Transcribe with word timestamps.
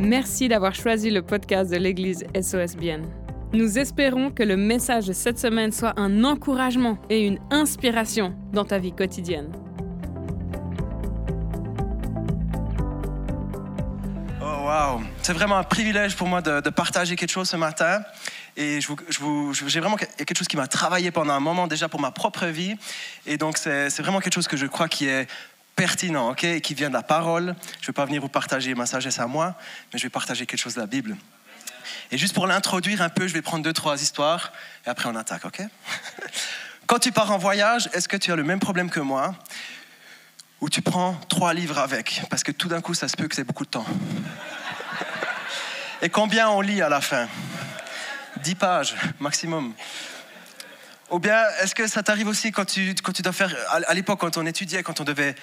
Merci 0.00 0.48
d'avoir 0.48 0.74
choisi 0.74 1.10
le 1.10 1.20
podcast 1.22 1.70
de 1.70 1.76
l'Église 1.76 2.24
SOSBN. 2.34 3.02
Nous 3.52 3.78
espérons 3.78 4.30
que 4.30 4.42
le 4.42 4.56
message 4.56 5.06
de 5.06 5.12
cette 5.12 5.38
semaine 5.38 5.72
soit 5.72 5.92
un 5.98 6.24
encouragement 6.24 6.98
et 7.10 7.26
une 7.26 7.38
inspiration 7.50 8.34
dans 8.52 8.64
ta 8.64 8.78
vie 8.78 8.92
quotidienne. 8.92 9.52
Oh 14.42 14.44
wow, 14.66 15.00
c'est 15.22 15.32
vraiment 15.32 15.56
un 15.58 15.64
privilège 15.64 16.16
pour 16.16 16.28
moi 16.28 16.40
de, 16.40 16.70
partager 16.70 17.16
quelque 17.16 17.30
chose 17.30 17.48
ce 17.50 17.56
matin. 17.56 18.00
Et 18.56 18.80
je 18.80 18.88
vous- 18.88 19.52
je- 19.52 19.68
j'ai 19.68 19.80
vraiment 19.80 19.96
quelque 19.96 20.36
chose 20.36 20.48
qui 20.48 20.56
m'a 20.56 20.66
travaillé 20.66 21.10
pendant 21.10 21.34
un 21.34 21.40
moment 21.40 21.66
déjà 21.66 21.88
pour 21.88 22.00
ma 22.00 22.10
propre 22.10 22.46
vie. 22.46 22.74
Et 23.26 23.36
donc 23.36 23.56
c'est 23.58 23.90
c'est 23.90 24.02
vraiment 24.02 24.20
quelque 24.20 24.34
chose 24.34 24.48
que 24.48 24.56
je 24.56 24.66
crois 24.66 24.88
qui 24.88 25.06
est 25.06 25.28
pertinent, 25.76 26.30
ok, 26.30 26.60
qui 26.60 26.74
vient 26.74 26.88
de 26.88 26.94
la 26.94 27.02
parole. 27.02 27.54
Je 27.80 27.84
ne 27.84 27.86
vais 27.88 27.92
pas 27.92 28.04
venir 28.04 28.20
vous 28.20 28.28
partager 28.28 28.74
ma 28.74 28.86
sagesse 28.86 29.18
à 29.18 29.26
moi, 29.26 29.56
mais 29.92 29.98
je 29.98 30.04
vais 30.04 30.10
partager 30.10 30.46
quelque 30.46 30.60
chose 30.60 30.74
de 30.74 30.80
la 30.80 30.86
Bible. 30.86 31.16
Et 32.10 32.18
juste 32.18 32.34
pour 32.34 32.46
l'introduire 32.46 33.02
un 33.02 33.08
peu, 33.08 33.28
je 33.28 33.32
vais 33.32 33.42
prendre 33.42 33.64
deux, 33.64 33.72
trois 33.72 34.02
histoires, 34.02 34.52
et 34.86 34.88
après 34.88 35.08
on 35.08 35.16
attaque, 35.16 35.44
ok? 35.44 35.62
Quand 36.86 36.98
tu 36.98 37.12
pars 37.12 37.30
en 37.30 37.38
voyage, 37.38 37.88
est-ce 37.92 38.08
que 38.08 38.16
tu 38.16 38.32
as 38.32 38.36
le 38.36 38.42
même 38.42 38.58
problème 38.58 38.90
que 38.90 39.00
moi, 39.00 39.34
où 40.60 40.68
tu 40.68 40.82
prends 40.82 41.14
trois 41.28 41.54
livres 41.54 41.78
avec, 41.78 42.22
parce 42.30 42.42
que 42.42 42.52
tout 42.52 42.68
d'un 42.68 42.80
coup, 42.80 42.94
ça 42.94 43.08
se 43.08 43.16
peut 43.16 43.28
que 43.28 43.34
c'est 43.34 43.44
beaucoup 43.44 43.64
de 43.64 43.70
temps. 43.70 43.86
Et 46.02 46.08
combien 46.08 46.48
on 46.50 46.60
lit 46.60 46.82
à 46.82 46.88
la 46.88 47.00
fin? 47.00 47.28
10 48.42 48.54
pages 48.56 48.94
maximum. 49.20 49.74
Ou 51.10 51.18
bien, 51.18 51.42
est-ce 51.60 51.74
que 51.74 51.86
ça 51.86 52.02
t'arrive 52.02 52.28
aussi 52.28 52.52
quand 52.52 52.64
tu, 52.64 52.94
quand 53.02 53.12
tu 53.12 53.22
dois 53.22 53.32
faire, 53.32 53.54
à 53.70 53.94
l'époque, 53.94 54.20
quand 54.20 54.36
on 54.36 54.46
étudiait, 54.46 54.82
quand 54.82 55.00
on 55.00 55.04
devait 55.04 55.34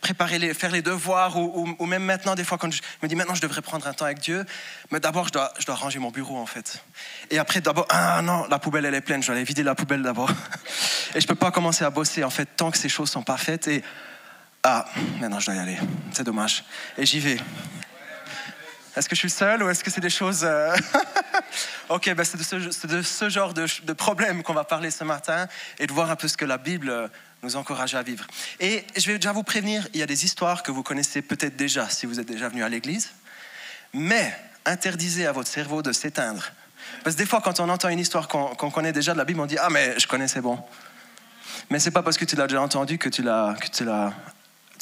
préparer 0.00 0.38
les, 0.38 0.54
faire 0.54 0.70
les 0.70 0.82
devoirs, 0.82 1.36
ou, 1.36 1.86
même 1.86 2.04
maintenant, 2.04 2.34
des 2.34 2.44
fois, 2.44 2.58
quand 2.58 2.70
je 2.70 2.82
me 3.02 3.08
dis 3.08 3.14
maintenant, 3.14 3.34
je 3.34 3.40
devrais 3.40 3.62
prendre 3.62 3.86
un 3.86 3.92
temps 3.92 4.04
avec 4.04 4.20
Dieu, 4.20 4.44
mais 4.90 5.00
d'abord, 5.00 5.28
je 5.28 5.32
dois, 5.32 5.52
je 5.58 5.66
dois 5.66 5.74
ranger 5.74 5.98
mon 5.98 6.10
bureau, 6.10 6.38
en 6.38 6.46
fait. 6.46 6.82
Et 7.30 7.38
après, 7.38 7.60
d'abord, 7.60 7.86
ah 7.88 8.20
non, 8.22 8.46
la 8.48 8.58
poubelle, 8.58 8.84
elle 8.84 8.94
est 8.94 9.00
pleine, 9.00 9.22
je 9.22 9.28
dois 9.28 9.36
aller 9.36 9.44
vider 9.44 9.62
la 9.62 9.74
poubelle 9.74 10.02
d'abord. 10.02 10.30
Et 11.14 11.20
je 11.20 11.26
peux 11.26 11.34
pas 11.34 11.50
commencer 11.50 11.84
à 11.84 11.90
bosser, 11.90 12.22
en 12.24 12.30
fait, 12.30 12.46
tant 12.56 12.70
que 12.70 12.78
ces 12.78 12.88
choses 12.88 13.10
sont 13.10 13.22
pas 13.22 13.36
faites. 13.36 13.68
Et, 13.68 13.82
ah, 14.62 14.86
maintenant, 15.20 15.40
je 15.40 15.46
dois 15.46 15.54
y 15.54 15.58
aller. 15.58 15.78
C'est 16.12 16.24
dommage. 16.24 16.64
Et 16.98 17.06
j'y 17.06 17.18
vais. 17.20 17.38
Est-ce 18.96 19.08
que 19.08 19.14
je 19.14 19.20
suis 19.20 19.30
seul 19.30 19.62
ou 19.62 19.68
est-ce 19.68 19.84
que 19.84 19.90
c'est 19.90 20.00
des 20.00 20.10
choses... 20.10 20.40
euh, 20.42 20.76
ok, 21.88 22.12
ben 22.14 22.24
c'est 22.24 22.86
de 22.86 23.02
ce, 23.02 23.28
genre 23.28 23.54
de, 23.54 23.66
de 23.84 23.92
problème 23.92 24.42
qu'on 24.42 24.54
va 24.54 24.64
parler 24.64 24.90
ce 24.90 25.04
matin 25.04 25.46
et 25.78 25.86
de 25.86 25.92
voir 25.92 26.10
un 26.10 26.16
peu 26.16 26.28
ce 26.28 26.36
que 26.36 26.44
la 26.44 26.58
Bible 26.58 27.10
nous 27.42 27.56
encourage 27.56 27.94
à 27.94 28.02
vivre. 28.02 28.26
Et 28.58 28.84
je 28.96 29.06
vais 29.06 29.16
déjà 29.16 29.32
vous 29.32 29.42
prévenir, 29.42 29.88
il 29.94 30.00
y 30.00 30.02
a 30.02 30.06
des 30.06 30.24
histoires 30.24 30.62
que 30.62 30.72
vous 30.72 30.82
connaissez 30.82 31.22
peut-être 31.22 31.56
déjà 31.56 31.88
si 31.88 32.06
vous 32.06 32.20
êtes 32.20 32.26
déjà 32.26 32.48
venu 32.48 32.64
à 32.64 32.68
l'église, 32.68 33.10
mais 33.92 34.36
interdisez 34.66 35.26
à 35.26 35.32
votre 35.32 35.48
cerveau 35.48 35.82
de 35.82 35.92
s'éteindre. 35.92 36.50
Parce 37.04 37.16
que 37.16 37.20
des 37.20 37.26
fois, 37.26 37.40
quand 37.40 37.60
on 37.60 37.68
entend 37.68 37.88
une 37.88 37.98
histoire 37.98 38.28
qu'on 38.28 38.70
connaît 38.70 38.92
déjà 38.92 39.12
de 39.12 39.18
la 39.18 39.24
Bible, 39.24 39.40
on 39.40 39.46
dit 39.46 39.58
Ah, 39.58 39.70
mais 39.70 39.98
je 39.98 40.06
connais, 40.06 40.28
c'est 40.28 40.40
bon. 40.40 40.58
Mais 41.70 41.78
c'est 41.78 41.90
pas 41.90 42.02
parce 42.02 42.16
que 42.16 42.24
tu 42.24 42.36
l'as 42.36 42.46
déjà 42.46 42.60
entendu 42.60 42.98
que 42.98 43.08
tu 43.08 43.22
l'as 43.22 43.54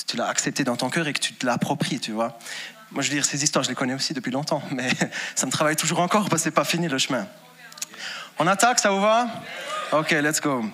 tu 0.07 0.17
l'as 0.17 0.29
accepté 0.29 0.65
dans 0.65 0.77
ton 0.77 0.91
cœur 0.91 1.07
et 1.09 1.13
que 1.13 1.21
tu 1.21 1.35
te 1.35 1.47
l'appropries, 1.47 2.01
tu 2.01 2.13
vois. 2.13 2.39
Moi, 2.91 3.03
je 3.03 3.09
veux 3.09 3.15
dire, 3.15 3.25
ces 3.25 3.45
histoires, 3.45 3.65
je 3.65 3.69
les 3.69 3.75
connais 3.75 3.95
aussi 3.95 4.15
depuis 4.15 4.31
longtemps, 4.31 4.63
mais 4.71 4.91
ça 5.35 5.47
me 5.47 5.51
travaille 5.51 5.77
toujours 5.77 6.01
encore 6.01 6.29
parce 6.29 6.43
que 6.43 6.45
c'est 6.45 6.51
pas 6.51 6.65
fini 6.65 6.89
le 6.89 6.99
chemin. 6.99 7.27
On 8.39 8.47
attaque, 8.47 8.79
ça 8.79 8.91
vous 8.91 9.01
va? 9.01 9.29
Ok, 9.93 10.13
let's 10.13 10.41
go. 10.41 10.65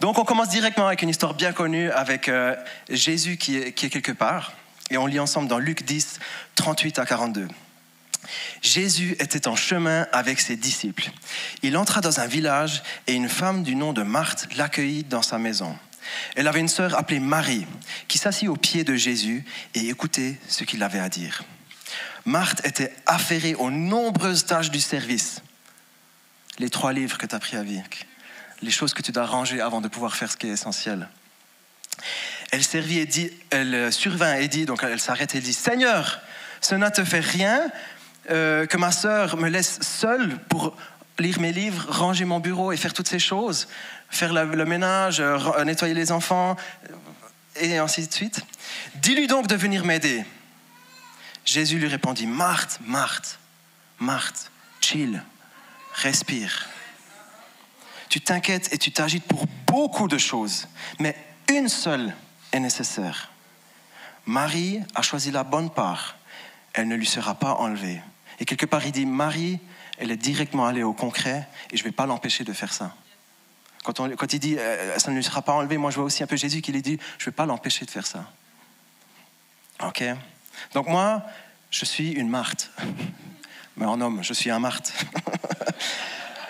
Donc, 0.00 0.18
on 0.18 0.24
commence 0.24 0.48
directement 0.48 0.86
avec 0.86 1.02
une 1.02 1.10
histoire 1.10 1.34
bien 1.34 1.52
connue 1.52 1.90
avec 1.90 2.28
euh, 2.28 2.56
Jésus 2.88 3.36
qui 3.36 3.58
est, 3.58 3.72
qui 3.72 3.86
est 3.86 3.90
quelque 3.90 4.12
part. 4.12 4.52
Et 4.90 4.96
on 4.96 5.06
lit 5.06 5.20
ensemble 5.20 5.46
dans 5.46 5.58
Luc 5.58 5.84
10, 5.84 6.18
38 6.54 6.98
à 6.98 7.06
42. 7.06 7.46
Jésus 8.62 9.16
était 9.18 9.48
en 9.48 9.56
chemin 9.56 10.06
avec 10.12 10.40
ses 10.40 10.56
disciples. 10.56 11.10
Il 11.62 11.76
entra 11.76 12.00
dans 12.00 12.20
un 12.20 12.26
village 12.26 12.82
et 13.06 13.14
une 13.14 13.28
femme 13.28 13.62
du 13.62 13.74
nom 13.74 13.92
de 13.92 14.02
Marthe 14.02 14.48
l'accueillit 14.56 15.04
dans 15.04 15.22
sa 15.22 15.38
maison. 15.38 15.76
Elle 16.36 16.48
avait 16.48 16.60
une 16.60 16.68
sœur 16.68 16.96
appelée 16.96 17.20
Marie 17.20 17.66
qui 18.08 18.18
s'assit 18.18 18.48
aux 18.48 18.56
pieds 18.56 18.84
de 18.84 18.94
Jésus 18.94 19.44
et 19.74 19.88
écoutait 19.88 20.38
ce 20.48 20.64
qu'il 20.64 20.82
avait 20.82 20.98
à 20.98 21.08
dire. 21.08 21.44
Marthe 22.24 22.64
était 22.66 22.92
affairée 23.06 23.54
aux 23.54 23.70
nombreuses 23.70 24.46
tâches 24.46 24.70
du 24.70 24.80
service. 24.80 25.42
Les 26.58 26.70
trois 26.70 26.92
livres 26.92 27.18
que 27.18 27.26
tu 27.26 27.34
as 27.34 27.38
pris 27.38 27.56
à 27.56 27.62
vivre, 27.62 27.84
les 28.62 28.70
choses 28.70 28.92
que 28.92 29.02
tu 29.02 29.12
dois 29.12 29.26
ranger 29.26 29.60
avant 29.60 29.80
de 29.80 29.88
pouvoir 29.88 30.14
faire 30.14 30.30
ce 30.30 30.36
qui 30.36 30.46
est 30.46 30.52
essentiel. 30.52 31.08
Elle 32.50 32.62
servit 32.62 32.98
et 32.98 33.06
dit, 33.06 33.30
elle 33.50 33.92
survint 33.92 34.34
et 34.34 34.48
dit, 34.48 34.66
donc 34.66 34.82
elle 34.82 35.00
s'arrête 35.00 35.34
et 35.34 35.40
dit, 35.40 35.52
Seigneur, 35.52 36.20
cela 36.60 36.90
ne 36.90 36.94
te 36.94 37.04
fait 37.04 37.20
rien 37.20 37.70
euh, 38.30 38.66
que 38.66 38.76
ma 38.76 38.92
sœur 38.92 39.36
me 39.36 39.48
laisse 39.48 39.80
seule 39.80 40.38
pour 40.48 40.76
lire 41.20 41.40
mes 41.40 41.52
livres, 41.52 41.86
ranger 41.90 42.24
mon 42.24 42.40
bureau 42.40 42.72
et 42.72 42.76
faire 42.76 42.92
toutes 42.92 43.08
ces 43.08 43.18
choses, 43.18 43.68
faire 44.08 44.32
le 44.32 44.64
ménage, 44.64 45.20
euh, 45.20 45.36
ra- 45.36 45.64
nettoyer 45.64 45.94
les 45.94 46.12
enfants, 46.12 46.56
euh, 46.90 46.94
et 47.60 47.78
ainsi 47.78 48.06
de 48.06 48.12
suite. 48.12 48.40
Dis-lui 48.96 49.26
donc 49.26 49.46
de 49.46 49.54
venir 49.56 49.84
m'aider. 49.84 50.24
Jésus 51.44 51.78
lui 51.78 51.88
répondit, 51.88 52.26
Marthe, 52.26 52.78
Marthe, 52.86 53.38
Marthe, 53.98 54.50
chill, 54.80 55.22
respire. 55.94 56.68
Tu 58.08 58.20
t'inquiètes 58.20 58.72
et 58.72 58.78
tu 58.78 58.92
t'agites 58.92 59.24
pour 59.24 59.46
beaucoup 59.66 60.08
de 60.08 60.18
choses, 60.18 60.68
mais 60.98 61.16
une 61.48 61.68
seule 61.68 62.14
est 62.52 62.60
nécessaire. 62.60 63.30
Marie 64.26 64.80
a 64.94 65.02
choisi 65.02 65.30
la 65.30 65.44
bonne 65.44 65.70
part, 65.70 66.16
elle 66.72 66.88
ne 66.88 66.94
lui 66.94 67.06
sera 67.06 67.34
pas 67.34 67.54
enlevée. 67.54 68.00
Et 68.38 68.44
quelque 68.44 68.66
part, 68.66 68.84
il 68.86 68.92
dit, 68.92 69.06
Marie, 69.06 69.58
elle 70.00 70.10
est 70.10 70.16
directement 70.16 70.66
allée 70.66 70.82
au 70.82 70.92
concret 70.92 71.46
et 71.70 71.76
je 71.76 71.82
ne 71.82 71.88
vais 71.88 71.92
pas 71.94 72.06
l'empêcher 72.06 72.42
de 72.44 72.52
faire 72.52 72.72
ça. 72.72 72.94
Quand, 73.84 74.00
on- 74.00 74.10
quand 74.16 74.32
il 74.32 74.40
dit, 74.40 74.56
euh, 74.58 74.98
ça 74.98 75.10
ne 75.10 75.16
lui 75.16 75.24
sera 75.24 75.42
pas 75.42 75.52
enlevé, 75.52 75.76
moi 75.78 75.90
je 75.90 75.96
vois 75.96 76.04
aussi 76.04 76.22
un 76.22 76.26
peu 76.26 76.36
Jésus 76.36 76.60
qui 76.62 76.72
lui 76.72 76.82
dit, 76.82 76.98
je 77.18 77.24
ne 77.24 77.26
vais 77.30 77.34
pas 77.36 77.46
l'empêcher 77.46 77.84
de 77.84 77.90
faire 77.90 78.06
ça. 78.06 78.24
Ok? 79.84 80.02
Donc 80.74 80.88
moi, 80.88 81.22
je 81.70 81.84
suis 81.84 82.10
une 82.12 82.28
Marthe. 82.28 82.70
Mais 83.76 83.86
en 83.86 84.00
homme, 84.00 84.22
je 84.22 84.32
suis 84.34 84.50
un 84.50 84.58
Marthe. 84.58 84.92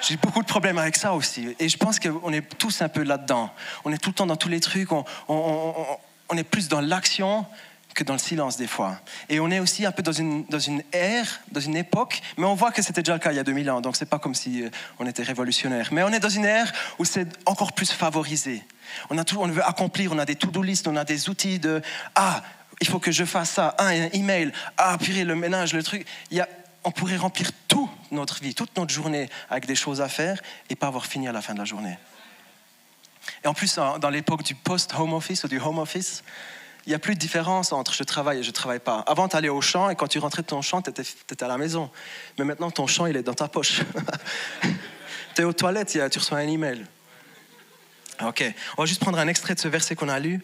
J'ai 0.03 0.17
beaucoup 0.17 0.41
de 0.41 0.47
problèmes 0.49 0.79
avec 0.79 0.97
ça 0.97 1.13
aussi. 1.13 1.55
Et 1.59 1.69
je 1.69 1.77
pense 1.77 2.01
qu'on 2.01 2.33
est 2.33 2.43
tous 2.59 2.81
un 2.83 2.89
peu 2.89 3.03
là-dedans. 3.03 3.53
On 3.85 3.93
est 3.93 3.99
tout 3.99 4.09
le 4.11 4.15
temps 4.15 4.27
dans 4.27 4.37
tous 4.37 4.49
les 4.49 4.61
trucs. 4.61 4.91
On, 4.93 5.05
on- 5.29 5.75
on- 5.77 5.99
on 6.31 6.37
est 6.37 6.45
plus 6.45 6.69
dans 6.69 6.81
l'action 6.81 7.45
dans 8.05 8.15
le 8.15 8.19
silence 8.19 8.57
des 8.57 8.67
fois. 8.67 9.01
Et 9.29 9.41
on 9.41 9.51
est 9.51 9.59
aussi 9.59 9.87
un 9.87 9.93
peu 9.93 10.03
dans 10.03 10.13
une, 10.13 10.45
ère, 10.93 11.41
dans 11.51 11.61
une 11.61 11.77
époque, 11.77 12.21
mais 12.37 12.47
on 12.47 12.55
voit 12.55 12.71
que 12.71 12.83
c'était 12.83 13.03
déjà 13.03 13.15
le 13.15 13.19
cas 13.19 13.33
il 13.33 13.37
y 13.37 13.41
a 13.41 13.45
2000 13.45 13.71
ans, 13.71 13.81
donc 13.81 13.97
c'est 13.97 14.09
pas 14.09 14.19
comme 14.19 14.35
si 14.35 14.63
euh, 14.63 14.71
on 14.99 15.07
était 15.07 15.23
révolutionnaire. 15.23 15.89
Mais 15.93 16.03
on 16.03 16.09
est 16.09 16.21
dans 16.21 16.29
une 16.29 16.45
ère 16.45 16.73
où 16.99 17.05
c'est 17.05 17.27
encore 17.47 17.73
plus 17.73 17.91
favorisé. 17.91 18.65
On, 19.11 19.19
a 19.19 19.25
tout, 19.25 19.39
on 19.41 19.47
veut 19.49 19.65
accomplir, 19.65 20.13
on 20.13 20.19
a 20.19 20.25
des 20.25 20.37
to-do 20.37 20.63
list, 20.63 20.89
on 20.89 20.97
a 20.97 21.05
des 21.05 21.29
outils 21.29 21.59
de 21.59 21.81
«Ah, 22.15 22.43
il 22.81 22.89
faut 22.89 22.99
que 22.99 23.13
je 23.13 23.25
fasse 23.25 23.51
ça, 23.51 23.75
un 23.79 24.09
email, 24.13 24.53
ah, 24.77 24.97
purée, 24.99 25.25
le 25.25 25.37
ménage, 25.37 25.73
le 25.73 25.83
truc.» 25.83 26.07
Il 26.31 26.39
y 26.39 26.41
a, 26.41 26.49
On 26.85 26.91
pourrait 26.91 27.17
remplir 27.17 27.51
toute 27.69 27.91
notre 28.11 28.41
vie, 28.41 28.55
toute 28.55 28.77
notre 28.77 28.93
journée 28.93 29.29
avec 29.49 29.67
des 29.67 29.77
choses 29.77 30.01
à 30.01 30.09
faire 30.09 30.41
et 30.71 30.77
pas 30.77 30.89
avoir 30.89 31.07
fini 31.07 31.29
à 31.29 31.33
la 31.33 31.43
fin 31.43 31.55
de 31.55 31.59
la 31.59 31.65
journée. 31.65 31.99
Et 33.45 33.49
en 33.49 33.55
plus, 33.55 33.77
dans 33.77 34.11
l'époque 34.11 34.43
du 34.43 34.55
post-home 34.55 35.13
office 35.13 35.45
ou 35.45 35.49
du 35.49 35.61
home 35.61 35.79
office, 35.79 36.23
il 36.87 36.91
n'y 36.91 36.95
a 36.95 36.99
plus 36.99 37.15
de 37.15 37.21
différence 37.21 37.73
entre 37.73 37.93
je 37.93 38.03
travaille 38.03 38.39
et 38.39 38.43
je 38.43 38.49
ne 38.49 38.55
travaille 38.55 38.81
pas. 38.81 39.01
Avant, 39.01 39.29
tu 39.29 39.37
allais 39.37 39.49
au 39.49 39.61
champ 39.61 39.91
et 39.91 39.97
quand 39.97 40.09
tu 40.09 40.19
rentrais 40.19 40.43
de 40.43 40.47
ton 40.47 40.63
champ, 40.63 40.83
tu 40.83 40.91
étais, 40.91 41.43
à 41.45 41.49
la 41.49 41.59
maison. 41.59 41.91
Mais 42.39 42.45
maintenant, 42.45 42.71
ton 42.71 42.87
champ, 42.87 43.07
il 43.07 43.17
est 43.17 43.23
dans 43.23 43.35
ta 43.35 43.49
poche. 43.49 43.83
tu 45.35 45.43
es 45.43 45.45
aux 45.45 45.53
toilettes, 45.53 45.89
tu 45.89 46.19
reçois 46.19 46.39
un 46.39 46.49
email. 46.49 46.85
Ok, 48.23 48.45
on 48.77 48.83
va 48.83 48.87
juste 48.87 49.01
prendre 49.01 49.19
un 49.19 49.29
extrait 49.29 49.55
de 49.55 49.61
ce 49.61 49.69
verset 49.69 49.95
qu'on 49.95 50.09
a 50.11 50.19
lu, 50.19 50.43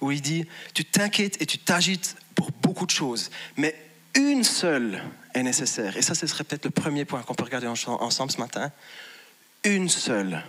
où 0.00 0.10
il 0.10 0.20
dit, 0.20 0.46
tu 0.74 0.84
t'inquiètes 0.84 1.40
et 1.40 1.46
tu 1.46 1.58
t'agites 1.58 2.16
pour 2.34 2.50
beaucoup 2.50 2.86
de 2.86 2.90
choses, 2.90 3.30
mais 3.56 3.74
une 4.16 4.42
seule 4.44 5.02
est 5.34 5.42
nécessaire. 5.42 5.96
Et 5.96 6.02
ça, 6.02 6.14
ce 6.14 6.26
serait 6.26 6.44
peut-être 6.44 6.64
le 6.64 6.70
premier 6.70 7.04
point 7.04 7.22
qu'on 7.22 7.34
peut 7.34 7.44
regarder 7.44 7.66
en- 7.66 7.74
ensemble 8.00 8.32
ce 8.32 8.38
matin. 8.38 8.70
Une 9.64 9.88
seule. 9.88 10.42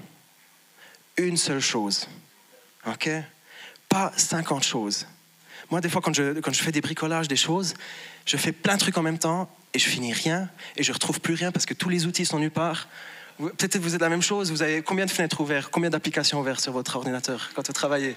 Une 1.17 1.37
seule 1.37 1.59
chose. 1.61 2.07
Ok? 2.87 3.09
Pas 3.89 4.11
50 4.17 4.63
choses. 4.63 5.07
Moi, 5.71 5.81
des 5.81 5.89
fois, 5.89 6.01
quand 6.01 6.13
je, 6.13 6.39
quand 6.39 6.53
je 6.53 6.61
fais 6.61 6.71
des 6.71 6.81
bricolages, 6.81 7.27
des 7.27 7.35
choses, 7.35 7.73
je 8.25 8.37
fais 8.37 8.51
plein 8.51 8.75
de 8.75 8.79
trucs 8.79 8.97
en 8.97 9.01
même 9.01 9.19
temps 9.19 9.49
et 9.73 9.79
je 9.79 9.87
finis 9.87 10.13
rien 10.13 10.49
et 10.77 10.83
je 10.83 10.91
retrouve 10.91 11.19
plus 11.19 11.33
rien 11.33 11.51
parce 11.51 11.65
que 11.65 11.73
tous 11.73 11.89
les 11.89 12.05
outils 12.05 12.25
sont 12.25 12.39
nulle 12.39 12.51
part. 12.51 12.87
Peut-être 13.37 13.73
que 13.73 13.79
vous 13.79 13.95
êtes 13.95 14.01
la 14.01 14.07
même 14.07 14.21
chose. 14.21 14.49
Vous 14.49 14.61
avez 14.61 14.81
combien 14.81 15.05
de 15.05 15.11
fenêtres 15.11 15.41
ouvertes, 15.41 15.69
combien 15.69 15.89
d'applications 15.89 16.39
ouvertes 16.39 16.61
sur 16.61 16.71
votre 16.71 16.95
ordinateur 16.95 17.49
quand 17.53 17.67
vous 17.67 17.73
travaillez? 17.73 18.15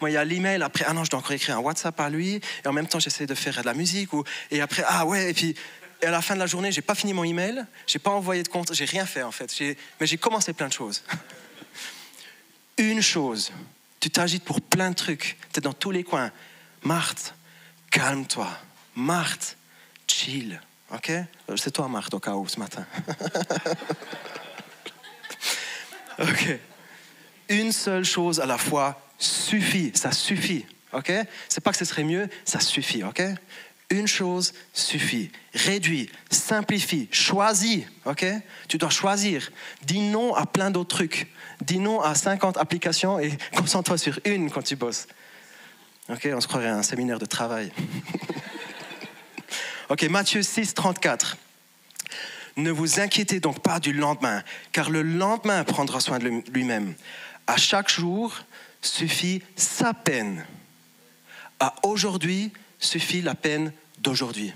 Moi, 0.00 0.10
il 0.10 0.14
y 0.14 0.16
a 0.16 0.24
l'email. 0.24 0.60
Après, 0.62 0.84
ah 0.88 0.92
non, 0.92 1.04
je 1.04 1.10
dois 1.10 1.20
encore 1.20 1.32
écrire 1.32 1.56
un 1.56 1.60
WhatsApp 1.60 1.98
à 2.00 2.10
lui. 2.10 2.40
Et 2.64 2.68
en 2.68 2.72
même 2.72 2.88
temps, 2.88 2.98
j'essaie 2.98 3.26
de 3.26 3.34
faire 3.36 3.60
de 3.60 3.66
la 3.66 3.74
musique. 3.74 4.12
Ou, 4.12 4.24
et 4.50 4.60
après, 4.60 4.82
ah 4.88 5.06
ouais. 5.06 5.30
Et 5.30 5.34
puis, 5.34 5.54
à 6.02 6.10
la 6.10 6.20
fin 6.20 6.34
de 6.34 6.40
la 6.40 6.46
journée, 6.46 6.72
j'ai 6.72 6.82
pas 6.82 6.96
fini 6.96 7.12
mon 7.12 7.22
email. 7.22 7.64
J'ai 7.86 8.00
pas 8.00 8.10
envoyé 8.10 8.42
de 8.42 8.48
compte. 8.48 8.74
J'ai 8.74 8.86
rien 8.86 9.06
fait 9.06 9.22
en 9.22 9.30
fait. 9.30 9.54
Mais 10.00 10.06
j'ai 10.06 10.18
commencé 10.18 10.52
plein 10.52 10.68
de 10.68 10.72
choses. 10.72 11.04
Une 12.78 13.02
chose. 13.02 13.52
Tu 14.00 14.10
t'agites 14.10 14.44
pour 14.44 14.60
plein 14.60 14.90
de 14.90 14.96
trucs. 14.96 15.38
Tu 15.52 15.58
es 15.58 15.62
dans 15.62 15.72
tous 15.72 15.92
les 15.92 16.02
coins. 16.02 16.32
Marthe, 16.82 17.34
calme-toi. 17.90 18.48
Marthe, 18.94 19.56
chill. 20.06 20.60
OK? 20.92 21.10
C'est 21.56 21.72
toi, 21.72 21.88
Marthe, 21.88 22.14
au 22.14 22.20
cas 22.20 22.34
où, 22.34 22.46
ce 22.48 22.58
matin. 22.58 22.86
OK. 26.18 26.58
Une 27.48 27.72
seule 27.72 28.04
chose 28.04 28.40
à 28.40 28.46
la 28.46 28.58
fois 28.58 29.00
suffit. 29.18 29.92
Ça 29.94 30.12
suffit. 30.12 30.64
OK? 30.92 31.12
C'est 31.48 31.60
pas 31.60 31.72
que 31.72 31.78
ce 31.78 31.84
serait 31.84 32.04
mieux, 32.04 32.28
ça 32.44 32.60
suffit. 32.60 33.04
OK? 33.04 33.22
Une 33.90 34.08
chose 34.08 34.52
suffit. 34.72 35.30
Réduis, 35.54 36.10
simplifie, 36.30 37.08
choisis. 37.12 37.84
OK? 38.04 38.24
Tu 38.68 38.78
dois 38.78 38.90
choisir. 38.90 39.50
Dis 39.82 40.00
non 40.00 40.34
à 40.34 40.46
plein 40.46 40.70
d'autres 40.70 40.96
trucs. 40.96 41.28
Dis 41.60 41.78
non 41.78 42.00
à 42.00 42.14
50 42.14 42.56
applications 42.56 43.18
et 43.18 43.36
concentre-toi 43.56 43.98
sur 43.98 44.18
une 44.24 44.50
quand 44.50 44.62
tu 44.62 44.76
bosses. 44.76 45.06
OK 46.08 46.28
On 46.32 46.40
se 46.40 46.46
croirait 46.46 46.68
à 46.68 46.76
un 46.76 46.82
séminaire 46.82 47.18
de 47.18 47.26
travail. 47.26 47.72
OK, 49.88 50.02
Matthieu 50.04 50.42
6, 50.42 50.74
34. 50.74 51.36
Ne 52.56 52.70
vous 52.70 53.00
inquiétez 53.00 53.40
donc 53.40 53.60
pas 53.60 53.80
du 53.80 53.92
lendemain, 53.92 54.42
car 54.72 54.88
le 54.88 55.02
lendemain 55.02 55.62
prendra 55.64 56.00
soin 56.00 56.18
de 56.18 56.42
lui-même. 56.50 56.94
À 57.46 57.56
chaque 57.56 57.90
jour 57.90 58.34
suffit 58.80 59.42
sa 59.56 59.94
peine. 59.94 60.46
À 61.60 61.74
aujourd'hui 61.82 62.52
suffit 62.78 63.20
la 63.20 63.34
peine 63.34 63.72
d'aujourd'hui. 63.98 64.52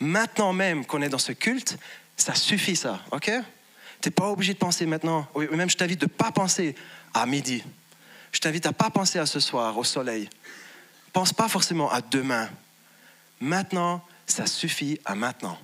Maintenant 0.00 0.52
même 0.52 0.84
qu'on 0.84 1.02
est 1.02 1.08
dans 1.08 1.18
ce 1.18 1.32
culte, 1.32 1.78
ça 2.16 2.34
suffit 2.34 2.76
ça, 2.76 3.00
ok? 3.12 3.30
Tu 4.00 4.08
n'es 4.08 4.12
pas 4.12 4.28
obligé 4.28 4.54
de 4.54 4.58
penser 4.58 4.86
maintenant, 4.86 5.28
même 5.36 5.70
je 5.70 5.76
t'invite 5.76 6.00
de 6.00 6.06
pas 6.06 6.32
penser 6.32 6.74
à 7.14 7.24
midi. 7.26 7.62
Je 8.32 8.40
t'invite 8.40 8.66
à 8.66 8.70
ne 8.70 8.74
pas 8.74 8.90
penser 8.90 9.18
à 9.18 9.26
ce 9.26 9.38
soir, 9.38 9.78
au 9.78 9.84
soleil. 9.84 10.28
Pense 11.12 11.32
pas 11.32 11.48
forcément 11.48 11.90
à 11.90 12.00
demain. 12.00 12.48
Maintenant, 13.40 14.04
ça 14.26 14.46
suffit 14.46 15.00
à 15.04 15.14
maintenant. 15.14 15.58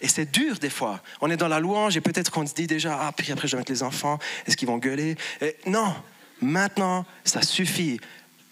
Et 0.00 0.08
c'est 0.08 0.30
dur 0.30 0.58
des 0.58 0.70
fois. 0.70 1.00
On 1.20 1.30
est 1.30 1.36
dans 1.36 1.48
la 1.48 1.60
louange 1.60 1.96
et 1.96 2.00
peut-être 2.00 2.30
qu'on 2.30 2.46
se 2.46 2.54
dit 2.54 2.66
déjà, 2.66 2.98
ah, 3.00 3.12
puis 3.12 3.30
après 3.32 3.46
je 3.46 3.56
vais 3.56 3.60
mettre 3.60 3.72
les 3.72 3.82
enfants, 3.82 4.18
est-ce 4.46 4.56
qu'ils 4.56 4.68
vont 4.68 4.78
gueuler? 4.78 5.16
Non, 5.66 5.94
maintenant, 6.40 7.04
ça 7.24 7.42
suffit. 7.42 8.00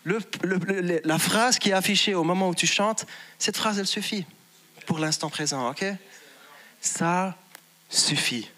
la 0.05 1.19
phrase 1.19 1.59
qui 1.59 1.71
est 1.71 1.73
affichée 1.73 2.15
au 2.15 2.25
moment 2.25 2.51
où 2.51 2.55
tu 2.55 2.67
chantes, 2.67 3.07
cette 3.39 3.57
phrase, 3.57 3.79
elle 3.79 3.87
suffit 3.87 4.27
pour 4.89 4.99
l'instant 4.99 5.29
présent, 5.29 5.71
ok? 5.71 5.85
Ça 6.81 7.37
suffit. 7.91 8.51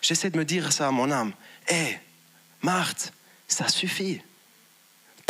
J'essaie 0.00 0.30
de 0.30 0.38
me 0.38 0.44
dire 0.44 0.72
ça 0.72 0.88
à 0.88 0.90
mon 0.90 1.10
âme. 1.10 1.32
Hé, 1.68 1.98
Marthe, 2.62 3.12
ça 3.46 3.68
suffit. 3.68 4.22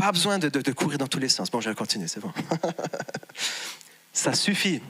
Pas 0.01 0.13
besoin 0.13 0.39
de, 0.39 0.73
courir 0.73 0.97
dans 0.97 1.09
tous 1.09 1.19
les 1.19 1.29
sens. 1.29 1.51
Bon, 1.51 1.61
je 1.61 1.69
vais 1.69 1.75
continuer, 1.75 2.09
c'est 2.09 2.21
bon. 2.21 2.33
ça 4.15 4.33
suffit. 4.33 4.81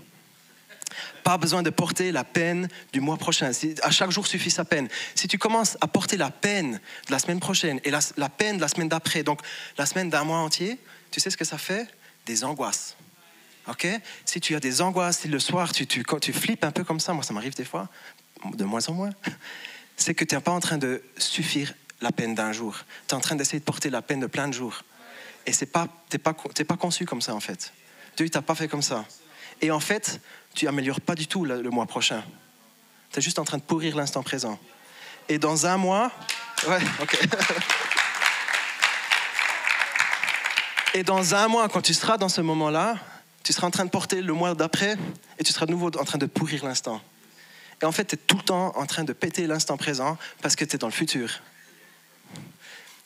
Pas 1.25 1.37
besoin 1.37 1.65
de 1.65 1.71
porter 1.71 2.13
la 2.13 2.23
peine 2.23 2.69
du 2.93 3.01
mois 3.01 3.17
prochain. 3.17 3.51
À 3.83 3.91
chaque 3.91 4.13
jour 4.13 4.25
suffit 4.29 4.53
sa 4.53 4.65
peine. 4.65 4.89
Si 5.17 5.27
tu 5.27 5.37
commences 5.37 5.77
à 5.81 5.89
porter 5.89 6.17
la 6.17 6.31
peine 6.31 6.81
de 7.09 7.11
la 7.13 7.19
semaine 7.19 7.41
prochaine 7.41 7.81
et 7.83 7.91
la, 7.91 8.29
peine 8.29 8.59
de 8.59 8.61
la 8.61 8.69
semaine 8.69 8.89
d'après, 8.89 9.25
donc 9.25 9.41
la 9.79 9.85
semaine 9.85 10.11
d'un 10.11 10.23
mois 10.23 10.39
entier, 10.39 10.79
tu 11.11 11.19
sais 11.19 11.31
ce 11.31 11.37
que 11.37 11.45
ça 11.45 11.59
fait? 11.59 11.89
Des 12.27 12.45
angoisses. 12.45 12.95
Ok? 13.67 13.89
Si 14.25 14.41
tu 14.41 14.55
as 14.55 14.61
des 14.61 14.81
angoisses, 14.81 15.19
si 15.19 15.29
le 15.29 15.41
soir 15.41 15.73
tu, 15.73 15.89
tu, 15.89 16.05
tu 16.21 16.33
flippes 16.33 16.63
un 16.63 16.71
peu 16.71 16.85
comme 16.85 17.01
ça, 17.01 17.15
moi 17.15 17.25
ça 17.25 17.35
m'arrive 17.35 17.57
des 17.57 17.65
fois, 17.65 17.89
de 18.55 18.63
moins 18.63 18.87
en 18.87 18.93
moins, 18.93 19.11
c'est 19.97 20.15
que 20.15 20.25
tu 20.25 20.37
n'es 20.37 20.41
pas 20.41 20.53
en 20.53 20.61
train 20.61 20.79
de 20.79 21.03
suffire 21.19 21.75
la 22.01 22.13
peine 22.13 22.37
d'un 22.37 22.53
jour. 22.53 22.79
Tu 23.09 23.15
es 23.15 23.19
en 23.19 23.21
train 23.21 23.35
d'essayer 23.35 23.59
de 23.59 23.65
porter 23.65 23.91
la 23.91 24.03
peine 24.03 24.21
de 24.21 24.29
plein 24.29 24.47
de 24.47 24.55
jours. 24.55 24.85
Et 25.47 25.53
n'es 25.53 25.67
pas, 25.67 25.89
pas, 26.23 26.35
pas 26.35 26.77
conçu 26.77 27.07
comme 27.07 27.23
ça 27.23 27.35
en 27.35 27.41
fait. 27.41 27.73
Dieu 28.17 28.29
t'a 28.29 28.43
pas 28.43 28.55
fait 28.55 28.69
comme 28.69 28.83
ça. 28.83 29.05
Et 29.61 29.71
en 29.71 29.81
fait, 29.81 30.21
tu 30.55 30.67
améliores 30.69 31.01
pas 31.01 31.15
du 31.15 31.27
tout 31.27 31.45
le, 31.45 31.63
mois 31.71 31.87
prochain. 31.87 32.23
Tu 33.13 33.19
es 33.19 33.23
juste 33.23 33.39
en 33.39 33.45
train 33.45 33.59
de 33.59 33.63
pourrir 33.63 33.97
l'instant 33.97 34.23
présent. 34.23 34.59
Et 35.29 35.39
dans 35.39 35.67
un 35.67 35.77
mois, 35.77 36.11
ouais, 36.67 36.81
ok. 37.01 37.19
Et 40.95 41.05
dans 41.05 41.37
un 41.37 41.47
mois, 41.47 41.69
quand 41.69 41.83
tu 41.83 41.95
seras 41.95 42.17
dans 42.17 42.29
ce 42.29 42.41
moment-là, 42.41 42.97
tu 43.45 43.53
seras 43.53 43.69
en 43.69 43.71
train 43.71 43.85
de 43.85 43.91
porter 43.91 44.23
le 44.23 44.33
mois 44.33 44.55
d'après 44.55 44.97
et 45.39 45.45
tu 45.45 45.53
seras 45.53 45.67
de 45.67 45.71
nouveau 45.71 45.87
en 45.97 46.05
train 46.05 46.19
de 46.19 46.27
pourrir 46.27 46.65
l'instant. 46.65 47.01
Et 47.81 47.85
en 47.85 47.93
fait, 47.93 48.07
tu 48.07 48.17
es 48.17 48.19
tout 48.19 48.37
le 48.37 48.43
temps 48.43 48.77
en 48.77 48.87
train 48.87 49.05
de 49.05 49.13
péter 49.13 49.47
l'instant 49.47 49.77
présent 49.77 50.19
parce 50.43 50.57
que 50.57 50.65
tu 50.65 50.75
es 50.75 50.79
dans 50.79 50.89
le 50.89 50.93
futur. 50.93 51.41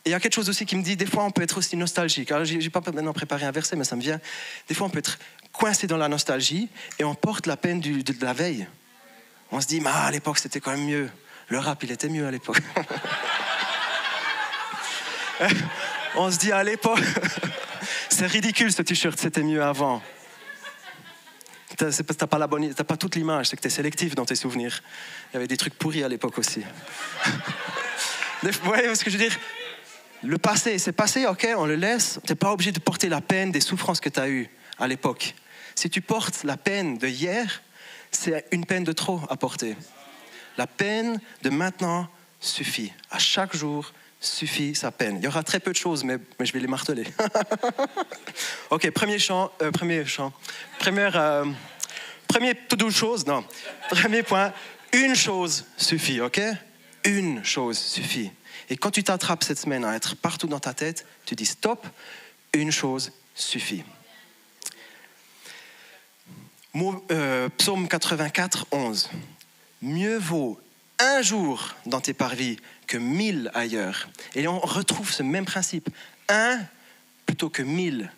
Et 0.04 0.10
il 0.10 0.12
y 0.12 0.14
a 0.14 0.20
quelque 0.20 0.34
chose 0.34 0.50
aussi 0.50 0.66
qui 0.66 0.76
me 0.76 0.82
dit, 0.82 0.96
des 0.96 1.06
fois 1.06 1.24
on 1.24 1.30
peut 1.30 1.40
être 1.40 1.56
aussi 1.56 1.78
nostalgique. 1.78 2.30
Alors, 2.30 2.44
j'ai 2.44 2.68
pas 2.68 2.82
maintenant 2.92 3.14
préparé 3.14 3.46
un 3.46 3.50
verset, 3.50 3.74
mais 3.74 3.84
ça 3.84 3.96
me 3.96 4.02
vient. 4.02 4.20
Des 4.68 4.74
fois 4.74 4.86
on 4.86 4.90
peut 4.90 4.98
être 4.98 5.18
coincé 5.52 5.86
dans 5.86 5.96
la 5.96 6.08
nostalgie 6.08 6.68
et 6.98 7.04
on 7.04 7.14
porte 7.14 7.46
la 7.46 7.56
peine 7.56 7.80
de, 7.80 8.02
la 8.20 8.34
veille. 8.34 8.66
On 9.50 9.62
se 9.62 9.66
dit, 9.66 9.80
mais 9.80 9.88
à 9.88 10.10
l'époque 10.10 10.38
c'était 10.38 10.60
quand 10.60 10.72
même 10.72 10.84
mieux. 10.84 11.10
Le 11.48 11.58
rap, 11.58 11.82
il 11.82 11.90
était 11.90 12.10
mieux 12.10 12.26
à 12.26 12.30
l'époque. 12.30 12.60
on 16.16 16.30
se 16.30 16.38
dit 16.38 16.52
à 16.52 16.62
l'époque, 16.62 17.00
c'est 18.10 18.26
ridicule 18.26 18.72
ce 18.72 18.82
t-shirt, 18.82 19.18
c'était 19.18 19.42
mieux 19.42 19.62
avant. 19.62 20.02
T'as 21.76 22.26
pas, 22.26 22.46
pas 22.84 22.96
toute 22.96 23.16
l'image, 23.16 23.46
c'est 23.46 23.56
que 23.56 23.62
tu 23.62 23.68
es 23.68 23.70
sélectif 23.70 24.14
dans 24.14 24.26
tes 24.26 24.36
souvenirs. 24.36 24.82
Il 25.32 25.34
y 25.34 25.36
avait 25.38 25.48
des 25.48 25.56
trucs 25.56 25.74
pourris 25.74 26.04
à 26.04 26.08
l'époque 26.08 26.38
aussi. 26.38 26.62
Vous 28.42 28.50
voyez 28.64 28.94
ce 28.94 29.02
que 29.02 29.10
je 29.10 29.16
veux 29.16 29.24
dire? 29.24 29.36
Le 30.24 30.38
passé, 30.38 30.78
c'est 30.78 30.92
passé, 30.92 31.26
ok, 31.26 31.46
on 31.56 31.66
le 31.66 31.76
laisse. 31.76 32.18
Tu 32.24 32.32
n'es 32.32 32.36
pas 32.36 32.50
obligé 32.50 32.72
de 32.72 32.78
porter 32.80 33.10
la 33.10 33.20
peine 33.20 33.52
des 33.52 33.60
souffrances 33.60 34.00
que 34.00 34.08
tu 34.08 34.18
as 34.18 34.28
eues 34.28 34.48
à 34.78 34.88
l'époque. 34.88 35.34
Si 35.74 35.90
tu 35.90 36.00
portes 36.00 36.44
la 36.44 36.56
peine 36.56 36.96
de 36.96 37.06
hier, 37.06 37.62
c'est 38.10 38.46
une 38.50 38.64
peine 38.64 38.84
de 38.84 38.92
trop 38.92 39.20
à 39.28 39.36
porter. 39.36 39.76
La 40.56 40.66
peine 40.66 41.20
de 41.42 41.50
maintenant 41.50 42.08
suffit. 42.40 42.92
À 43.10 43.18
chaque 43.18 43.54
jour 43.54 43.92
suffit 44.18 44.74
sa 44.74 44.90
peine. 44.90 45.18
Il 45.18 45.24
y 45.24 45.28
aura 45.28 45.42
très 45.42 45.60
peu 45.60 45.72
de 45.72 45.76
choses, 45.76 46.04
mais, 46.04 46.16
je 46.40 46.52
vais 46.52 46.60
les 46.60 46.68
marteler. 46.68 47.04
ok, 48.70 48.90
premier 48.92 49.18
chant, 49.18 49.52
euh, 49.60 49.70
premier 49.72 50.06
chant. 50.06 50.32
Première, 50.78 51.18
euh, 51.18 51.44
premier 52.28 52.54
tout 52.54 52.90
chose, 52.90 53.26
non. 53.26 53.44
Premier 53.90 54.22
point, 54.22 54.54
une 54.92 55.14
chose 55.14 55.66
suffit, 55.76 56.22
ok? 56.22 56.40
Une 57.04 57.44
chose 57.44 57.76
suffit. 57.76 58.30
Et 58.70 58.76
quand 58.76 58.90
tu 58.90 59.04
t'attrapes 59.04 59.44
cette 59.44 59.58
semaine 59.58 59.84
à 59.84 59.94
être 59.94 60.16
partout 60.16 60.46
dans 60.46 60.60
ta 60.60 60.74
tête, 60.74 61.06
tu 61.26 61.34
dis 61.34 61.46
stop, 61.46 61.86
une 62.52 62.72
chose 62.72 63.12
suffit. 63.34 63.84
Euh, 67.10 67.48
psaume 67.56 67.86
84, 67.86 68.66
11. 68.72 69.10
Mieux 69.82 70.18
vaut 70.18 70.58
un 70.98 71.22
jour 71.22 71.74
dans 71.86 72.00
tes 72.00 72.14
parvis 72.14 72.56
que 72.86 72.96
mille 72.96 73.50
ailleurs. 73.54 74.08
Et 74.34 74.48
on 74.48 74.58
retrouve 74.58 75.12
ce 75.12 75.22
même 75.22 75.44
principe. 75.44 75.88
Un 76.28 76.60
plutôt 77.26 77.48
que 77.48 77.62
mille. 77.62 78.10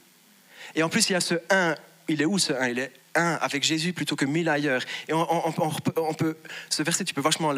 Et 0.74 0.82
en 0.82 0.88
plus, 0.88 1.10
il 1.10 1.12
y 1.12 1.16
a 1.16 1.20
ce 1.20 1.34
un. 1.50 1.74
Il 2.08 2.22
est 2.22 2.24
où 2.24 2.38
ce 2.38 2.52
un? 2.52 2.68
Il 2.68 2.78
est 2.78 2.92
un 3.16 3.34
avec 3.34 3.64
Jésus 3.64 3.92
plutôt 3.92 4.16
que 4.16 4.24
mille 4.24 4.48
ailleurs. 4.48 4.82
Et 5.08 5.12
on, 5.12 5.74
peut, 6.14 6.36
ce 6.70 6.82
verset, 6.82 7.04
tu 7.04 7.14
peux 7.14 7.20
vachement 7.20 7.52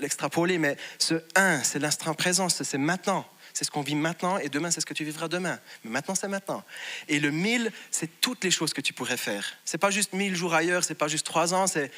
l'extrapoler, 0.00 0.58
mais 0.58 0.76
ce 0.98 1.14
un, 1.34 1.62
c'est 1.62 1.78
l'instant 1.78 2.14
présent, 2.14 2.48
c'est 2.48 2.78
maintenant 2.78 3.26
c'est 3.58 3.64
ce 3.64 3.72
qu'on 3.72 3.82
vit 3.82 3.96
maintenant 3.96 4.38
et 4.38 4.48
demain, 4.48 4.70
c'est 4.70 4.80
ce 4.80 4.86
que 4.86 4.94
tu 4.94 5.02
vivras 5.04 5.26
demain. 5.26 5.58
Mais 5.82 5.90
maintenant, 5.90 6.14
c'est 6.14 6.28
maintenant. 6.28 6.62
Et 7.08 7.18
le 7.18 7.32
mille, 7.32 7.72
c'est 7.90 8.20
toutes 8.20 8.44
les 8.44 8.52
choses 8.52 8.72
que 8.72 8.80
tu 8.80 8.92
pourrais 8.92 9.16
faire. 9.16 9.44
C'est 9.64 9.78
pas 9.78 9.90
juste 9.90 10.12
mille 10.12 10.36
jours 10.36 10.54
ailleurs, 10.54 10.84
c'est 10.84 10.94
pas 10.94 11.08
juste 11.08 11.26
trois 11.26 11.54
ans, 11.54 11.66
c'est 11.66 11.90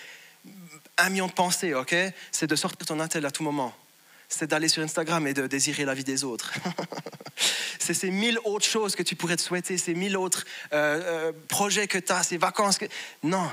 un 0.97 1.11
million 1.11 1.27
de 1.27 1.33
pensées, 1.33 1.75
ok? 1.75 1.95
C'est 2.33 2.47
de 2.47 2.57
sortir 2.57 2.87
ton 2.87 2.99
intel 2.99 3.27
à 3.27 3.31
tout 3.31 3.43
moment. 3.43 3.75
C'est 4.31 4.47
d'aller 4.47 4.69
sur 4.69 4.83
Instagram 4.83 5.27
et 5.27 5.35
de 5.35 5.47
désirer 5.47 5.85
la 5.85 5.93
vie 5.93 6.05
des 6.05 6.25
autres. 6.25 6.55
c'est 7.79 7.95
ces 7.95 8.11
mille 8.11 8.39
autres 8.45 8.65
choses 8.65 8.95
que 8.95 9.03
tu 9.03 9.17
pourrais 9.17 9.37
te 9.37 9.43
souhaiter, 9.43 9.77
ces 9.77 9.95
mille 9.95 10.17
autres 10.17 10.47
euh, 10.73 11.03
euh, 11.03 11.33
projets 11.49 11.89
que 11.89 11.99
tu 11.99 12.13
as, 12.13 12.23
ces 12.23 12.39
vacances. 12.39 12.79
Non, 13.23 13.51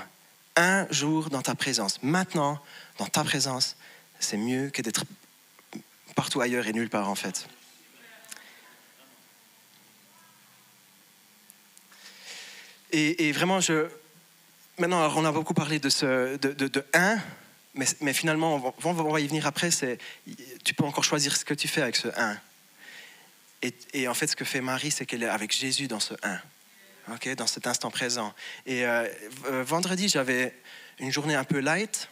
un 0.56 0.88
jour 0.92 1.30
dans 1.30 1.42
ta 1.42 1.56
présence. 1.56 2.02
Maintenant, 2.04 2.60
dans 3.00 3.08
ta 3.08 3.24
présence, 3.24 3.76
c'est 4.20 4.38
mieux 4.38 4.70
que 4.70 4.82
d'être 4.82 5.04
partout 6.16 6.40
ailleurs 6.42 6.68
et 6.68 6.74
nulle 6.74 6.90
part 6.90 7.10
en 7.10 7.16
fait. 7.16 7.48
Et, 12.92 13.32
vraiment, 13.32 13.60
je, 13.60 13.88
maintenant, 14.80 15.12
on 15.16 15.26
a 15.26 15.32
beaucoup 15.32 15.54
parlé 15.54 15.78
de, 15.78 15.90
ce, 15.90 16.38
de, 16.38 16.86
un, 16.94 17.20
mais, 18.02 18.14
finalement, 18.14 18.76
on 18.84 18.94
va, 18.94 19.20
y 19.20 19.28
venir 19.28 19.46
après, 19.46 19.72
c'est, 19.72 19.98
tu 20.64 20.74
peux 20.74 20.84
encore 20.84 21.04
choisir 21.04 21.36
ce 21.36 21.46
que 21.46 21.54
tu 21.54 21.68
fais 21.68 21.82
avec 21.82 21.96
ce 21.96 22.08
un. 22.18 22.38
Et, 23.62 23.74
et 23.94 24.08
en 24.08 24.14
fait, 24.14 24.28
ce 24.28 24.36
que 24.36 24.46
fait 24.46 24.62
Marie, 24.62 24.92
c'est 24.92 25.06
qu'elle 25.06 25.24
est 25.24 25.30
avec 25.30 25.56
Jésus 25.56 25.88
dans 25.88 26.00
ce 26.00 26.14
un, 26.24 26.40
ok, 27.14 27.36
dans 27.36 27.48
cet 27.48 27.68
instant 27.68 27.92
présent. 27.92 28.34
Et 28.66 28.86
euh, 28.86 29.08
vendredi, 29.64 30.10
j'avais 30.10 30.54
une 31.00 31.12
journée 31.12 31.36
un 31.36 31.44
peu 31.44 31.60
light, 31.60 32.10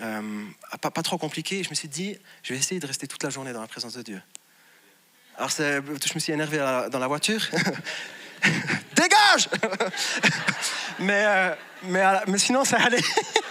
euh, 0.00 0.44
pas, 0.80 0.90
trop 1.02 1.18
compliquée. 1.18 1.62
Je 1.64 1.70
me 1.70 1.74
suis 1.74 1.88
dit, 1.88 2.16
je 2.42 2.52
vais 2.52 2.58
essayer 2.58 2.80
de 2.80 2.86
rester 2.86 3.06
toute 3.06 3.22
la 3.22 3.30
journée 3.30 3.52
dans 3.52 3.60
la 3.60 3.66
présence 3.66 3.94
de 3.94 4.02
Dieu. 4.02 4.22
Alors, 5.36 5.50
je 5.50 6.14
me 6.14 6.18
suis 6.18 6.32
énervé 6.32 6.58
dans 6.90 6.98
la 6.98 7.06
voiture. 7.06 7.48
Dégage 8.94 9.48
mais, 11.00 11.24
euh, 11.26 11.54
mais, 11.84 12.04
mais 12.26 12.38
sinon, 12.38 12.64
ça 12.64 12.78
allait. 12.78 13.02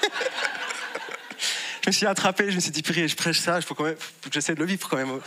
je 1.87 1.91
me 1.91 1.93
suis 1.93 2.05
attrapé, 2.05 2.51
je 2.51 2.55
me 2.55 2.59
suis 2.59 2.71
dit, 2.71 2.81
pire, 2.81 3.07
je 3.07 3.15
prêche 3.15 3.39
ça, 3.39 3.55
il 3.55 3.61
faut, 3.61 3.73
quand 3.73 3.85
même, 3.85 3.95
que 3.95 4.29
j'essaie 4.29 4.53
de 4.53 4.59
le 4.59 4.65
vivre 4.65 4.89
quand 4.89 4.97
même. 4.97 5.21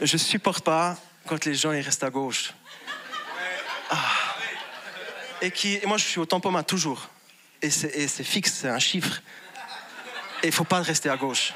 je 0.00 0.16
supporte 0.16 0.64
pas 0.64 0.96
quand 1.26 1.44
les 1.44 1.56
gens 1.56 1.72
ils 1.72 1.80
restent 1.80 2.04
à 2.04 2.10
gauche. 2.10 2.52
Ah. 3.90 3.96
Et, 5.42 5.50
qui, 5.50 5.80
moi, 5.84 5.96
je 5.96 6.04
suis 6.04 6.20
au 6.20 6.26
tempomat 6.26 6.62
toujours. 6.62 7.08
Et 7.60 7.70
c'est 7.70 8.22
fixe, 8.22 8.54
c'est 8.60 8.68
un 8.68 8.78
chiffre. 8.78 9.20
Et 10.44 10.46
il 10.46 10.52
faut 10.52 10.62
pas 10.62 10.80
rester 10.80 11.10
à 11.10 11.16
gauche. 11.16 11.52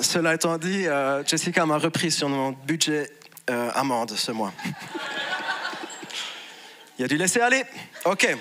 Cela 0.00 0.34
étant 0.34 0.56
dit, 0.56 0.86
euh, 0.86 1.24
Jessica 1.24 1.66
m'a 1.66 1.78
repris 1.78 2.12
sur 2.12 2.28
mon 2.28 2.52
budget 2.52 3.10
euh, 3.50 3.70
amende 3.74 4.12
ce 4.16 4.32
mois. 4.32 4.52
Il 6.98 7.04
a 7.04 7.08
dû 7.08 7.16
laisser 7.16 7.40
aller. 7.40 7.64
OK. 8.04 8.28
Vous 8.30 8.38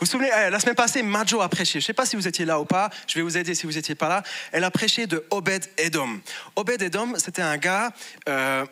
vous 0.00 0.06
souvenez, 0.06 0.30
eh, 0.34 0.50
la 0.50 0.58
semaine 0.58 0.74
passée, 0.74 1.02
Majo 1.02 1.40
a 1.40 1.48
prêché. 1.48 1.78
Je 1.80 1.84
ne 1.84 1.86
sais 1.86 1.92
pas 1.92 2.06
si 2.06 2.16
vous 2.16 2.26
étiez 2.26 2.44
là 2.44 2.58
ou 2.58 2.64
pas. 2.64 2.90
Je 3.06 3.14
vais 3.14 3.22
vous 3.22 3.36
aider 3.36 3.54
si 3.54 3.66
vous 3.66 3.72
n'étiez 3.72 3.94
pas 3.94 4.08
là. 4.08 4.22
Elle 4.50 4.64
a 4.64 4.70
prêché 4.70 5.06
de 5.06 5.24
Obed 5.30 5.68
Edom. 5.76 6.20
Obed 6.56 6.80
Edom, 6.82 7.14
c'était 7.18 7.42
un 7.42 7.56
gars 7.58 7.92
euh, 8.28 8.64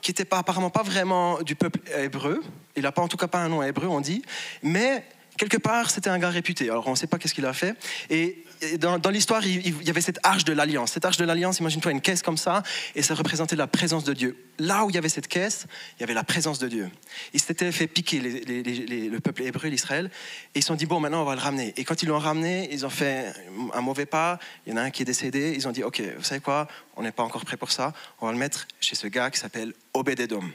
qui 0.00 0.10
n'était 0.10 0.24
pas, 0.24 0.38
apparemment 0.38 0.70
pas 0.70 0.82
vraiment 0.82 1.40
du 1.42 1.54
peuple 1.56 1.80
hébreu. 1.96 2.42
Il 2.76 2.82
n'a 2.82 2.92
pas, 2.92 3.02
en 3.02 3.08
tout 3.08 3.16
cas 3.16 3.26
pas 3.26 3.38
un 3.38 3.48
nom 3.48 3.62
hébreu, 3.62 3.88
on 3.88 4.00
dit. 4.00 4.22
Mais 4.62 5.04
quelque 5.40 5.56
part, 5.56 5.90
c'était 5.90 6.10
un 6.10 6.18
gars 6.18 6.28
réputé. 6.28 6.68
Alors, 6.68 6.86
on 6.86 6.90
ne 6.90 6.96
sait 6.96 7.06
pas 7.06 7.16
qu'est-ce 7.18 7.32
qu'il 7.32 7.46
a 7.46 7.54
fait. 7.54 7.74
Et 8.10 8.44
dans, 8.78 8.98
l'histoire, 9.10 9.46
il, 9.46 9.82
y 9.82 9.88
avait 9.88 10.02
cette 10.02 10.18
arche 10.22 10.44
de 10.44 10.52
l'alliance. 10.52 10.92
Cette 10.92 11.06
arche 11.06 11.16
de 11.16 11.24
l'alliance, 11.24 11.60
imagine-toi 11.60 11.92
une 11.92 12.02
caisse 12.02 12.20
comme 12.20 12.36
ça, 12.36 12.62
et 12.94 13.00
ça 13.00 13.14
représentait 13.14 13.56
la 13.56 13.66
présence 13.66 14.04
de 14.04 14.12
Dieu. 14.12 14.36
Là 14.58 14.84
où 14.84 14.90
il 14.90 14.96
y 14.96 14.98
avait 14.98 15.08
cette 15.08 15.28
caisse, 15.28 15.66
il 15.96 16.02
y 16.02 16.04
avait 16.04 16.12
la 16.12 16.24
présence 16.24 16.58
de 16.58 16.68
Dieu. 16.68 16.90
Ils 17.32 17.40
s'étaient 17.40 17.72
fait 17.72 17.86
piquer, 17.86 18.20
le 18.20 19.18
peuple 19.20 19.42
hébreu, 19.42 19.70
l'Israël, 19.70 20.10
et 20.54 20.58
ils 20.58 20.62
se 20.62 20.68
sont 20.68 20.74
dit, 20.74 20.84
bon, 20.84 21.00
maintenant 21.00 21.22
on 21.22 21.24
va 21.24 21.36
le 21.36 21.40
ramener. 21.40 21.72
Et 21.78 21.84
quand 21.84 22.02
ils 22.02 22.08
l'ont 22.10 22.18
ramené, 22.18 22.68
ils 22.70 22.84
ont 22.84 22.90
fait 22.90 23.32
un 23.72 23.80
mauvais 23.80 24.04
pas, 24.04 24.38
il 24.66 24.70
y 24.70 24.74
en 24.74 24.76
a 24.76 24.82
un 24.82 24.90
qui 24.90 25.00
est 25.00 25.06
décédé, 25.06 25.54
ils 25.56 25.66
ont 25.66 25.72
dit, 25.72 25.82
ok, 25.82 26.02
vous 26.18 26.24
savez 26.24 26.42
quoi, 26.42 26.68
on 27.00 27.02
n'est 27.02 27.12
pas 27.12 27.22
encore 27.22 27.46
prêt 27.46 27.56
pour 27.56 27.72
ça, 27.72 27.94
on 28.20 28.26
va 28.26 28.32
le 28.32 28.38
mettre 28.38 28.68
chez 28.78 28.94
ce 28.94 29.06
gars 29.06 29.30
qui 29.30 29.40
s'appelle 29.40 29.72
Obed-Edom. 29.94 30.52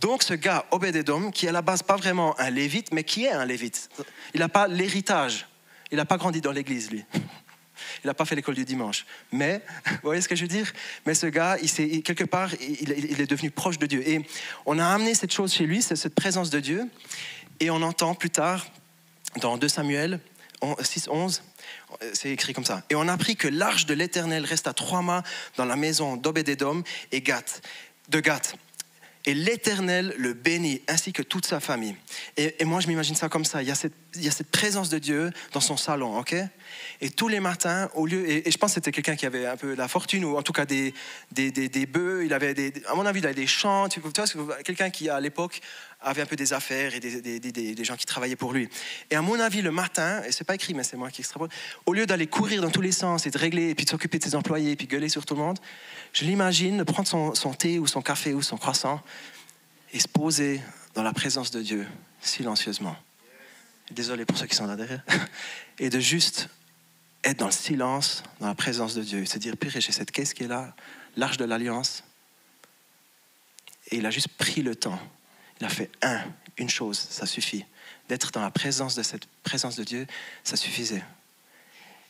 Donc 0.00 0.22
ce 0.22 0.32
gars, 0.32 0.64
Obed-Edom, 0.70 1.32
qui 1.32 1.46
est 1.46 1.48
à 1.48 1.52
la 1.52 1.60
base 1.60 1.82
pas 1.82 1.96
vraiment 1.96 2.38
un 2.38 2.50
lévite, 2.50 2.92
mais 2.92 3.02
qui 3.02 3.24
est 3.24 3.32
un 3.32 3.44
lévite. 3.44 3.90
Il 4.32 4.38
n'a 4.38 4.48
pas 4.48 4.68
l'héritage. 4.68 5.48
Il 5.90 5.96
n'a 5.96 6.04
pas 6.04 6.18
grandi 6.18 6.40
dans 6.40 6.52
l'église, 6.52 6.92
lui. 6.92 7.04
Il 8.04 8.06
n'a 8.06 8.14
pas 8.14 8.24
fait 8.24 8.36
l'école 8.36 8.54
du 8.54 8.64
dimanche. 8.64 9.04
Mais, 9.32 9.60
vous 9.86 9.98
voyez 10.04 10.20
ce 10.20 10.28
que 10.28 10.36
je 10.36 10.42
veux 10.42 10.48
dire? 10.48 10.72
Mais 11.04 11.14
ce 11.14 11.26
gars, 11.26 11.56
il, 11.60 12.02
quelque 12.04 12.24
part, 12.24 12.50
il, 12.60 12.92
est 12.92 13.26
devenu 13.26 13.50
proche 13.50 13.78
de 13.78 13.86
Dieu. 13.86 14.08
Et 14.08 14.24
on 14.66 14.78
a 14.78 14.86
amené 14.86 15.16
cette 15.16 15.32
chose 15.32 15.52
chez 15.52 15.66
lui, 15.66 15.82
cette 15.82 16.14
présence 16.14 16.50
de 16.50 16.60
Dieu. 16.60 16.88
Et 17.58 17.70
on 17.70 17.82
entend 17.82 18.14
plus 18.14 18.30
tard, 18.30 18.64
dans 19.40 19.58
2 19.58 19.66
Samuel 19.66 20.20
6, 20.80 21.08
11, 21.08 21.42
c'est 22.12 22.30
écrit 22.30 22.52
comme 22.52 22.64
ça. 22.64 22.82
Et 22.90 22.94
on 22.94 23.08
a 23.08 23.12
appris 23.12 23.36
que 23.36 23.48
l'arche 23.48 23.86
de 23.86 23.94
l'Éternel 23.94 24.44
reste 24.44 24.66
à 24.66 24.72
trois 24.72 25.02
mâts 25.02 25.22
dans 25.56 25.64
la 25.64 25.76
maison 25.76 26.16
d'Obédédom 26.16 26.82
et 27.12 27.20
Gath, 27.20 27.62
de 28.08 28.20
Gath. 28.20 28.56
Et 29.24 29.34
l'Éternel 29.34 30.14
le 30.18 30.32
bénit, 30.32 30.82
ainsi 30.88 31.12
que 31.12 31.22
toute 31.22 31.46
sa 31.46 31.60
famille. 31.60 31.94
Et, 32.36 32.64
moi, 32.64 32.80
je 32.80 32.88
m'imagine 32.88 33.14
ça 33.14 33.28
comme 33.28 33.44
ça. 33.44 33.62
Il 33.62 33.68
y, 33.68 33.70
a 33.70 33.76
cette, 33.76 33.94
il 34.16 34.24
y, 34.24 34.28
a 34.28 34.32
cette, 34.32 34.50
présence 34.50 34.88
de 34.88 34.98
Dieu 34.98 35.30
dans 35.52 35.60
son 35.60 35.76
salon, 35.76 36.18
ok? 36.18 36.34
Et 37.00 37.10
tous 37.10 37.28
les 37.28 37.40
matins, 37.40 37.88
au 37.94 38.06
lieu... 38.06 38.28
Et, 38.28 38.50
je 38.50 38.56
pense 38.58 38.70
que 38.70 38.74
c'était 38.74 38.92
quelqu'un 38.92 39.16
qui 39.16 39.26
avait 39.26 39.46
un 39.46 39.56
peu 39.56 39.72
de 39.72 39.78
la 39.78 39.88
fortune, 39.88 40.24
ou 40.24 40.36
en 40.36 40.42
tout 40.42 40.52
cas 40.52 40.64
des, 40.64 40.94
des, 41.30 41.50
des, 41.50 41.86
bœufs. 41.86 42.24
Il 42.24 42.32
avait 42.32 42.54
des, 42.54 42.72
à 42.88 42.94
mon 42.94 43.06
avis, 43.06 43.20
il 43.20 43.26
avait 43.26 43.34
des 43.34 43.46
champs. 43.46 43.88
Tu 43.88 44.00
vois, 44.00 44.12
quelqu'un 44.62 44.90
qui, 44.90 45.08
à 45.08 45.20
l'époque, 45.20 45.60
avait 46.04 46.22
un 46.22 46.26
peu 46.26 46.36
des 46.36 46.52
affaires 46.52 46.94
et 46.94 47.00
des, 47.00 47.40
des, 47.40 47.84
gens 47.84 47.96
qui 47.96 48.06
travaillaient 48.06 48.36
pour 48.36 48.52
lui. 48.52 48.68
Et 49.10 49.16
à 49.16 49.22
mon 49.22 49.38
avis, 49.38 49.62
le 49.62 49.70
matin, 49.70 50.22
et 50.24 50.32
c'est 50.32 50.44
pas 50.44 50.54
écrit, 50.54 50.74
mais 50.74 50.84
c'est 50.84 50.96
moi 50.96 51.10
qui 51.10 51.20
extrapole, 51.20 51.48
au 51.86 51.92
lieu 51.92 52.06
d'aller 52.06 52.26
courir 52.26 52.62
dans 52.62 52.70
tous 52.70 52.80
les 52.80 52.92
sens 52.92 53.26
et 53.26 53.30
de 53.30 53.38
régler, 53.38 53.70
et 53.70 53.74
puis 53.74 53.84
de 53.84 53.90
s'occuper 53.90 54.18
de 54.18 54.24
ses 54.24 54.34
employés, 54.34 54.72
et 54.72 54.76
puis 54.76 54.86
gueuler 54.86 55.08
sur 55.08 55.24
tout 55.24 55.34
le 55.34 55.40
monde, 55.40 55.58
je 56.12 56.24
l'imagine 56.24 56.84
prendre 56.84 57.08
son, 57.08 57.54
thé 57.54 57.78
ou 57.78 57.86
son 57.86 58.02
café 58.02 58.34
ou 58.34 58.42
son 58.42 58.56
croissant 58.56 59.00
et 59.92 60.00
se 60.00 60.08
poser 60.08 60.60
dans 60.94 61.02
la 61.02 61.12
présence 61.12 61.50
de 61.50 61.60
Dieu 61.60 61.86
silencieusement. 62.20 62.96
Désolé 63.90 64.24
pour 64.24 64.38
ceux 64.38 64.46
qui 64.46 64.56
sont 64.56 64.66
là 64.66 64.76
derrière. 64.76 65.02
Et 65.78 65.90
de 65.90 66.00
juste 66.00 66.48
être 67.24 67.38
dans 67.38 67.46
le 67.46 67.52
silence, 67.52 68.22
dans 68.40 68.48
la 68.48 68.54
présence 68.54 68.94
de 68.94 69.02
Dieu. 69.02 69.24
Se 69.24 69.38
dire, 69.38 69.56
pire, 69.56 69.70
j'ai 69.74 69.92
cette 69.92 70.10
caisse 70.10 70.34
qui 70.34 70.44
est 70.44 70.48
là, 70.48 70.74
l'arche 71.16 71.36
de 71.36 71.44
l'alliance. 71.44 72.04
Et 73.90 73.96
il 73.96 74.06
a 74.06 74.10
juste 74.10 74.28
pris 74.28 74.62
le 74.62 74.74
temps. 74.74 74.98
Il 75.60 75.66
a 75.66 75.68
fait 75.68 75.90
un, 76.02 76.20
une 76.56 76.68
chose, 76.68 76.98
ça 76.98 77.26
suffit. 77.26 77.64
D'être 78.08 78.32
dans 78.32 78.40
la 78.40 78.50
présence 78.50 78.94
de 78.94 79.02
cette 79.02 79.26
présence 79.42 79.76
de 79.76 79.84
Dieu, 79.84 80.06
ça 80.42 80.56
suffisait. 80.56 81.04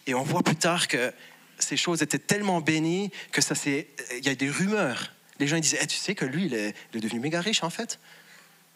Et 0.07 0.15
on 0.15 0.23
voit 0.23 0.43
plus 0.43 0.57
tard 0.57 0.89
que 0.89 1.13
ces 1.59 1.77
choses 1.77 2.03
étaient 2.03 2.19
tellement 2.19 2.61
bénies 2.61 3.11
que 3.31 3.41
ça 3.41 3.55
c'est 3.55 3.89
il 4.17 4.25
y 4.25 4.29
a 4.29 4.35
des 4.35 4.51
rumeurs. 4.51 5.13
Les 5.39 5.47
gens 5.47 5.57
ils 5.57 5.63
disaient, 5.63 5.79
eh, 5.81 5.87
tu 5.87 5.97
sais 5.97 6.15
que 6.15 6.25
lui, 6.25 6.47
il 6.47 6.55
est, 6.55 6.75
devenu 6.93 7.21
méga 7.21 7.41
riche 7.41 7.63
en 7.63 7.71
fait. 7.71 8.01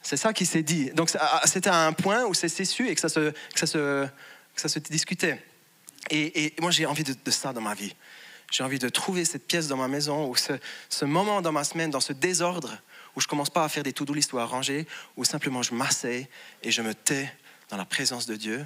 C'est 0.02 0.16
ça 0.16 0.32
qui 0.32 0.46
s'est 0.46 0.62
dit. 0.62 0.90
Donc 0.90 1.10
ah, 1.18 1.42
c'était 1.46 1.70
à 1.70 1.86
un 1.86 1.92
point 1.92 2.24
où 2.26 2.34
c'est 2.34 2.48
su 2.64 2.88
et 2.88 2.94
que 2.94 3.00
ça 3.00 3.08
se, 3.08 3.30
que 3.30 3.58
ça 3.58 3.66
se, 3.66 4.06
que 4.54 4.60
ça 4.60 4.68
se 4.68 4.78
discutait. 4.78 5.42
Et, 6.10 6.54
moi 6.60 6.70
j'ai 6.70 6.86
envie 6.86 7.04
de, 7.04 7.30
ça 7.30 7.52
dans 7.52 7.60
ma 7.60 7.74
vie. 7.74 7.94
J'ai 8.50 8.62
envie 8.62 8.78
de 8.78 8.88
trouver 8.88 9.24
cette 9.24 9.46
pièce 9.46 9.66
dans 9.66 9.76
ma 9.76 9.88
maison, 9.88 10.28
ou 10.28 10.36
ce, 10.36 11.04
moment 11.04 11.42
dans 11.42 11.52
ma 11.52 11.64
semaine, 11.64 11.90
dans 11.90 12.00
ce 12.00 12.12
désordre, 12.12 12.78
où 13.16 13.20
je 13.20 13.26
commence 13.26 13.50
pas 13.50 13.64
à 13.64 13.68
faire 13.68 13.82
des 13.82 13.92
to-do 13.92 14.14
list 14.14 14.32
ou 14.32 14.38
à 14.38 14.44
ranger, 14.44 14.86
où 15.16 15.24
simplement 15.24 15.62
je 15.62 15.74
m'asseye 15.74 16.28
et 16.62 16.70
je 16.70 16.82
me 16.82 16.94
tais 16.94 17.32
dans 17.70 17.76
la 17.76 17.84
présence 17.84 18.26
de 18.26 18.36
Dieu 18.36 18.64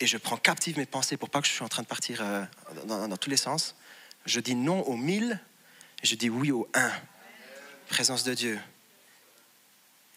et 0.00 0.06
je 0.06 0.16
prends 0.16 0.36
captive 0.36 0.78
mes 0.78 0.86
pensées 0.86 1.16
pour 1.16 1.30
pas 1.30 1.40
que 1.40 1.48
je 1.48 1.52
sois 1.52 1.66
en 1.66 1.68
train 1.68 1.82
de 1.82 1.88
partir 1.88 2.20
euh, 2.22 2.44
dans, 2.86 3.16
tous 3.16 3.30
les 3.30 3.36
sens. 3.36 3.74
Je 4.26 4.40
dis 4.40 4.54
non 4.54 4.82
au 4.82 4.96
mille 4.96 5.40
et 6.02 6.06
je 6.06 6.14
dis 6.14 6.30
oui 6.30 6.50
au 6.50 6.68
un. 6.74 6.92
Présence 7.88 8.22
de 8.22 8.34
Dieu. 8.34 8.60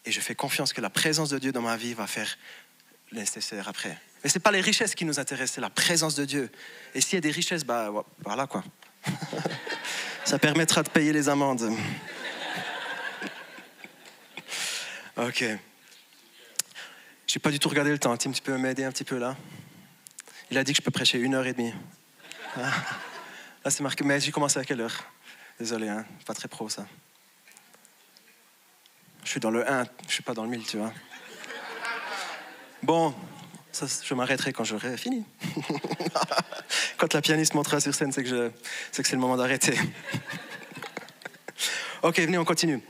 Et 0.06 0.12
je 0.12 0.20
fais 0.20 0.36
confiance 0.36 0.74
que 0.74 0.82
la 0.82 0.90
présence 0.90 1.30
de 1.30 1.40
Dieu 1.40 1.52
dans 1.52 1.62
ma 1.62 1.78
vie 1.78 1.94
va 1.94 2.06
faire 2.06 2.38
le 3.12 3.20
nécessaire 3.20 3.68
après. 3.68 3.98
Mais 4.24 4.30
ce 4.30 4.38
n'est 4.38 4.42
pas 4.42 4.52
les 4.52 4.62
richesses 4.62 4.96
qui 4.96 5.06
nous 5.06 5.20
intéressent, 5.20 5.56
c'est 5.56 5.62
la 5.62 5.70
présence 5.70 6.16
de 6.16 6.26
Dieu. 6.26 6.52
Et 6.94 7.02
s'il 7.02 7.16
y 7.16 7.18
a 7.18 7.22
des 7.22 7.32
richesses, 7.32 7.64
bah 7.64 7.92
voilà 8.24 8.48
quoi. 8.48 8.64
Ça 10.26 10.38
permettra 10.38 10.84
de 10.84 10.90
payer 10.90 11.12
les 11.12 11.28
amendes. 11.28 11.64
ok. 15.18 15.44
Je 17.28 17.38
n'ai 17.38 17.42
pas 17.42 17.50
du 17.50 17.60
tout 17.60 17.70
regardé 17.70 17.92
le 17.92 17.98
temps. 17.98 18.16
Tim, 18.18 18.32
tu 18.32 18.42
peux 18.42 18.58
m'aider 18.58 18.84
un 18.84 18.92
petit 18.92 19.04
peu 19.04 19.18
là? 19.18 19.36
Il 20.52 20.58
a 20.58 20.64
dit 20.64 20.74
que 20.74 20.78
je 20.78 20.82
peux 20.82 20.92
prêcher 20.92 21.18
une 21.18 21.34
heure 21.34 21.46
et 21.46 21.54
demie. 21.54 21.74
Ah. 22.58 22.70
Là, 23.64 23.72
c'est 23.72 23.82
marqué. 23.82 24.04
Mais 24.04 24.20
j'ai 24.20 24.34
commencé 24.34 24.60
à 24.60 24.66
quelle 24.66 24.82
heure? 24.82 25.06
Désolé, 25.58 25.88
hein, 25.88 26.06
pas 26.26 26.34
très 26.34 26.50
pro 26.50 26.68
ça. 26.68 26.86
Je 29.24 29.30
suis 29.30 29.40
dans 29.40 29.52
le 29.52 29.70
1, 29.70 29.86
je 30.08 30.14
suis 30.14 30.24
pas 30.24 30.34
dans 30.34 30.44
le 30.44 30.50
1000, 30.50 30.66
tu 30.66 30.78
vois. 30.78 30.92
Bon, 32.84 33.16
je 33.74 34.14
m'arrêterai 34.14 34.54
quand 34.54 34.64
j'aurai 34.64 34.98
fini. 34.98 35.24
quand 36.98 37.14
la 37.14 37.22
pianiste 37.22 37.54
montera 37.54 37.80
sur 37.80 37.94
scène, 37.94 38.12
c'est 38.12 38.24
que, 38.24 38.52
c'est, 38.92 39.12
le 39.12 39.18
moment 39.18 39.38
d'arrêter. 39.38 39.78
ok, 42.04 42.20
venez, 42.20 42.38
on 42.38 42.46
continue. 42.46 42.82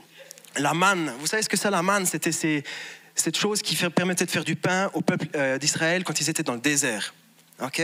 La 0.56 0.74
manne, 0.74 1.12
vous 1.18 1.26
savez 1.26 1.42
ce 1.42 1.48
que 1.48 1.56
c'est 1.56 1.70
la 1.70 1.82
manne? 1.82 2.04
C'était 2.06 2.32
cette 2.32 3.36
chose 3.36 3.62
qui 3.62 3.76
permettait 3.76 4.26
de 4.26 4.30
faire 4.30 4.44
du 4.44 4.56
pain 4.56 4.90
au 4.94 5.00
peuple 5.00 5.28
euh, 5.34 5.58
d'Israël 5.58 6.04
quand 6.04 6.20
ils 6.20 6.28
étaient 6.28 6.42
dans 6.42 6.54
le 6.54 6.60
désert. 6.60 7.14
Ok? 7.60 7.82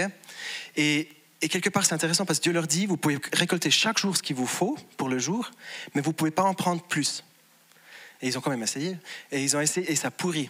Et, 0.76 1.08
quelque 1.40 1.70
part, 1.70 1.86
c'est 1.86 1.94
intéressant 1.94 2.26
parce 2.26 2.40
que 2.40 2.44
Dieu 2.44 2.52
leur 2.52 2.66
dit, 2.66 2.86
vous 2.86 2.96
pouvez 2.96 3.18
récolter 3.32 3.70
chaque 3.70 3.98
jour 3.98 4.16
ce 4.16 4.22
qu'il 4.22 4.36
vous 4.36 4.46
faut 4.46 4.76
pour 4.96 5.08
le 5.08 5.18
jour, 5.18 5.50
mais 5.94 6.00
vous 6.00 6.10
ne 6.10 6.14
pouvez 6.14 6.30
pas 6.30 6.42
en 6.42 6.54
prendre 6.54 6.82
plus. 6.82 7.24
Et 8.20 8.26
ils 8.26 8.36
ont 8.36 8.40
quand 8.40 8.50
même 8.50 8.62
essayé. 8.62 8.96
Et 9.30 9.42
ils 9.42 9.56
ont 9.56 9.60
essayé 9.60 9.90
et 9.90 9.94
ça 9.94 10.10
pourrit. 10.10 10.48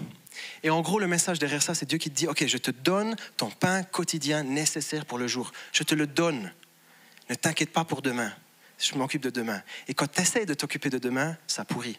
Et 0.62 0.71
en 0.71 0.80
gros, 0.80 0.99
le 0.99 1.07
message 1.07 1.38
derrière 1.38 1.62
ça, 1.62 1.75
c'est 1.75 1.87
Dieu 1.87 1.99
qui 1.99 2.11
te 2.11 2.16
dit, 2.16 2.26
OK, 2.26 2.47
je 2.47 2.59
te 2.59 2.71
donne 2.71 3.16
ton 3.37 3.50
pain 3.50 3.83
quotidien 3.83 4.42
nécessaire 4.42 5.07
pour 5.07 5.18
le 5.18 5.26
jour. 5.26 5.52
Je 5.73 5.83
te 5.83 5.95
le 5.95 6.07
donne. 6.07 6.52
Ne 7.30 7.35
t'inquiète 7.35 7.73
pas 7.73 7.85
pour 7.85 8.02
demain. 8.02 8.33
Je 8.78 8.95
m'occupe 8.95 9.23
de 9.23 9.30
demain. 9.30 9.62
Et 9.88 9.95
quand 9.95 10.11
tu 10.11 10.21
essaies 10.21 10.47
de 10.47 10.54
t'occuper 10.54 10.90
de 10.90 10.99
demain, 10.99 11.37
ça 11.47 11.64
pourrit. 11.64 11.99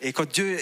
Et 0.00 0.12
quand 0.12 0.30
Dieu, 0.30 0.58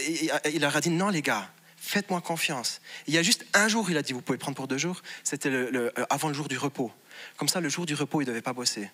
il 0.53 0.61
leur 0.61 0.77
a 0.77 0.81
dit, 0.81 0.91
non 0.91 1.09
les 1.09 1.23
gars, 1.23 1.51
faites-moi 1.77 2.21
confiance. 2.21 2.81
Il 3.07 3.15
y 3.15 3.19
a 3.19 3.23
juste 3.23 3.45
un 3.55 3.69
jour, 3.69 3.91
il 3.91 3.97
a 3.97 4.03
dit, 4.03 4.13
vous 4.13 4.21
pouvez 4.21 4.39
prendre 4.39 4.57
pour 4.57 4.69
deux 4.69 4.79
jours, 4.79 5.03
c'était 5.25 5.49
euh, 5.49 5.91
avant 6.11 6.29
le 6.29 6.35
jour 6.35 6.49
du 6.49 6.59
repos. 6.59 6.93
Comme 7.37 7.49
ça, 7.49 7.61
le 7.61 7.69
jour 7.69 7.87
du 7.87 7.95
repos, 7.95 8.21
il 8.21 8.25
ne 8.25 8.31
devait 8.31 8.43
pas 8.43 8.53
bosser. 8.53 8.91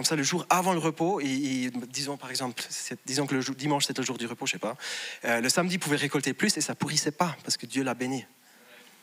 Comme 0.00 0.06
ça, 0.06 0.16
le 0.16 0.22
jour 0.22 0.46
avant 0.48 0.72
le 0.72 0.78
repos, 0.78 1.20
disons 1.90 2.16
par 2.16 2.30
exemple, 2.30 2.62
disons 3.04 3.26
que 3.26 3.34
le 3.34 3.42
dimanche 3.54 3.84
c'était 3.84 4.00
le 4.00 4.06
jour 4.06 4.16
du 4.16 4.24
repos, 4.24 4.46
je 4.46 4.52
sais 4.52 4.58
pas. 4.58 4.74
Euh, 5.26 5.42
le 5.42 5.50
samedi, 5.50 5.74
il 5.74 5.78
pouvait 5.78 5.98
récolter 5.98 6.32
plus 6.32 6.56
et 6.56 6.62
ça 6.62 6.74
pourrissait 6.74 7.10
pas 7.10 7.36
parce 7.44 7.58
que 7.58 7.66
Dieu 7.66 7.84
l'a 7.84 7.92
béni. 7.92 8.24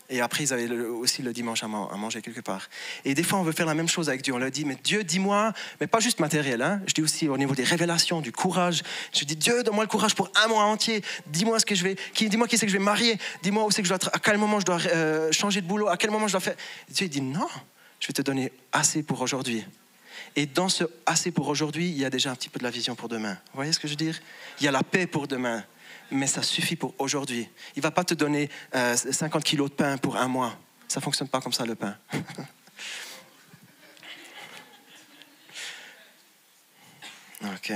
Et 0.10 0.22
après, 0.22 0.46
ils 0.46 0.54
avaient 0.54 0.68
aussi 0.72 1.22
le 1.22 1.34
dimanche 1.34 1.62
à, 1.62 1.68
manger 1.68 2.24
quelque 2.24 2.42
part. 2.42 2.68
Et 3.06 3.14
des 3.14 3.22
fois, 3.22 3.38
on 3.38 3.44
veut 3.44 3.52
faire 3.52 3.68
la 3.68 3.76
même 3.76 3.88
chose 3.88 4.10
avec 4.10 4.24
Dieu. 4.24 4.34
On 4.34 4.40
leur 4.40 4.50
dit, 4.50 4.66
mais 4.66 4.76
Dieu, 4.84 5.04
dis-moi, 5.04 5.54
mais 5.80 5.86
pas 5.86 6.00
juste 6.00 6.20
matériel. 6.20 6.64
Hein. 6.64 6.82
Je 6.88 6.96
dis 6.96 7.04
aussi 7.04 7.30
au 7.30 7.38
niveau 7.38 7.54
des 7.54 7.64
révélations, 7.64 8.20
du 8.20 8.32
courage. 8.32 8.82
Je 9.14 9.24
dis, 9.24 9.36
Dieu, 9.36 9.62
donne-moi 9.62 9.84
le 9.84 9.90
courage 9.90 10.16
pour 10.16 10.32
un 10.44 10.48
mois 10.48 10.64
entier. 10.64 11.04
Dis-moi 11.28 11.60
ce 11.60 11.66
que 11.68 11.76
je 11.76 11.84
vais, 11.84 11.96
dis-moi 12.16 12.48
qui 12.48 12.58
c'est 12.58 12.66
que 12.66 12.72
je 12.72 12.78
vais 12.80 12.84
marier. 12.84 13.20
Dis-moi 13.44 13.66
où 13.66 13.70
c'est 13.70 13.84
que 13.84 13.88
je 13.88 13.94
dois, 13.94 14.16
à 14.16 14.18
quel 14.18 14.40
moment 14.40 14.60
je 14.60 14.66
dois 14.66 14.80
euh, 14.88 15.32
changer 15.32 15.62
de 15.62 15.68
boulot, 15.68 15.90
à 15.90 15.98
quel 15.98 16.10
moment 16.10 16.28
je 16.28 16.34
dois 16.34 16.42
faire. 16.42 16.56
Dieu 16.90 17.08
dit, 17.08 17.22
non, 17.22 17.48
je 18.00 18.08
vais 18.08 18.14
te 18.14 18.24
donner 18.24 18.52
assez 18.72 19.04
pour 19.04 19.22
aujourd'hui. 19.22 19.64
Et 20.36 20.46
dans 20.46 20.70
ce 20.70 20.84
assez 21.06 21.32
pour 21.32 21.48
aujourd'hui, 21.48 21.90
il 21.90 21.98
y 21.98 22.06
a 22.06 22.10
déjà 22.10 22.32
un 22.32 22.36
petit 22.36 22.50
peu 22.50 22.60
de 22.60 22.64
la 22.64 22.70
vision 22.70 22.96
pour 22.96 23.10
demain. 23.10 23.34
Vous 23.34 23.56
voyez 23.56 23.74
ce 23.74 23.80
que 23.80 23.88
je 23.88 23.94
veux 23.94 23.98
dire? 23.98 24.20
Il 24.60 24.66
y 24.66 24.68
a 24.68 24.72
la 24.72 24.84
paix 24.84 25.08
pour 25.08 25.28
demain 25.28 25.64
mais 26.12 26.28
ça 26.28 26.44
suffit 26.44 26.76
pour 26.76 26.94
aujourd'hui. 27.00 27.50
Il 27.76 27.80
ne 27.80 27.84
va 27.84 27.92
pas 27.92 28.04
te 28.04 28.14
donner 28.14 28.50
50 28.72 29.36
euh, 29.36 29.40
kilos 29.42 29.70
de 29.70 29.76
pain 29.76 29.98
pour 29.98 30.18
un 30.18 30.28
mois. 30.28 30.58
Ça 30.88 31.00
ne 31.00 31.04
fonctionne 31.04 31.28
pas 31.28 31.42
comme 31.42 31.54
ça, 31.54 31.66
le 31.66 31.76
pain. 31.76 31.98
ok. 37.44 37.74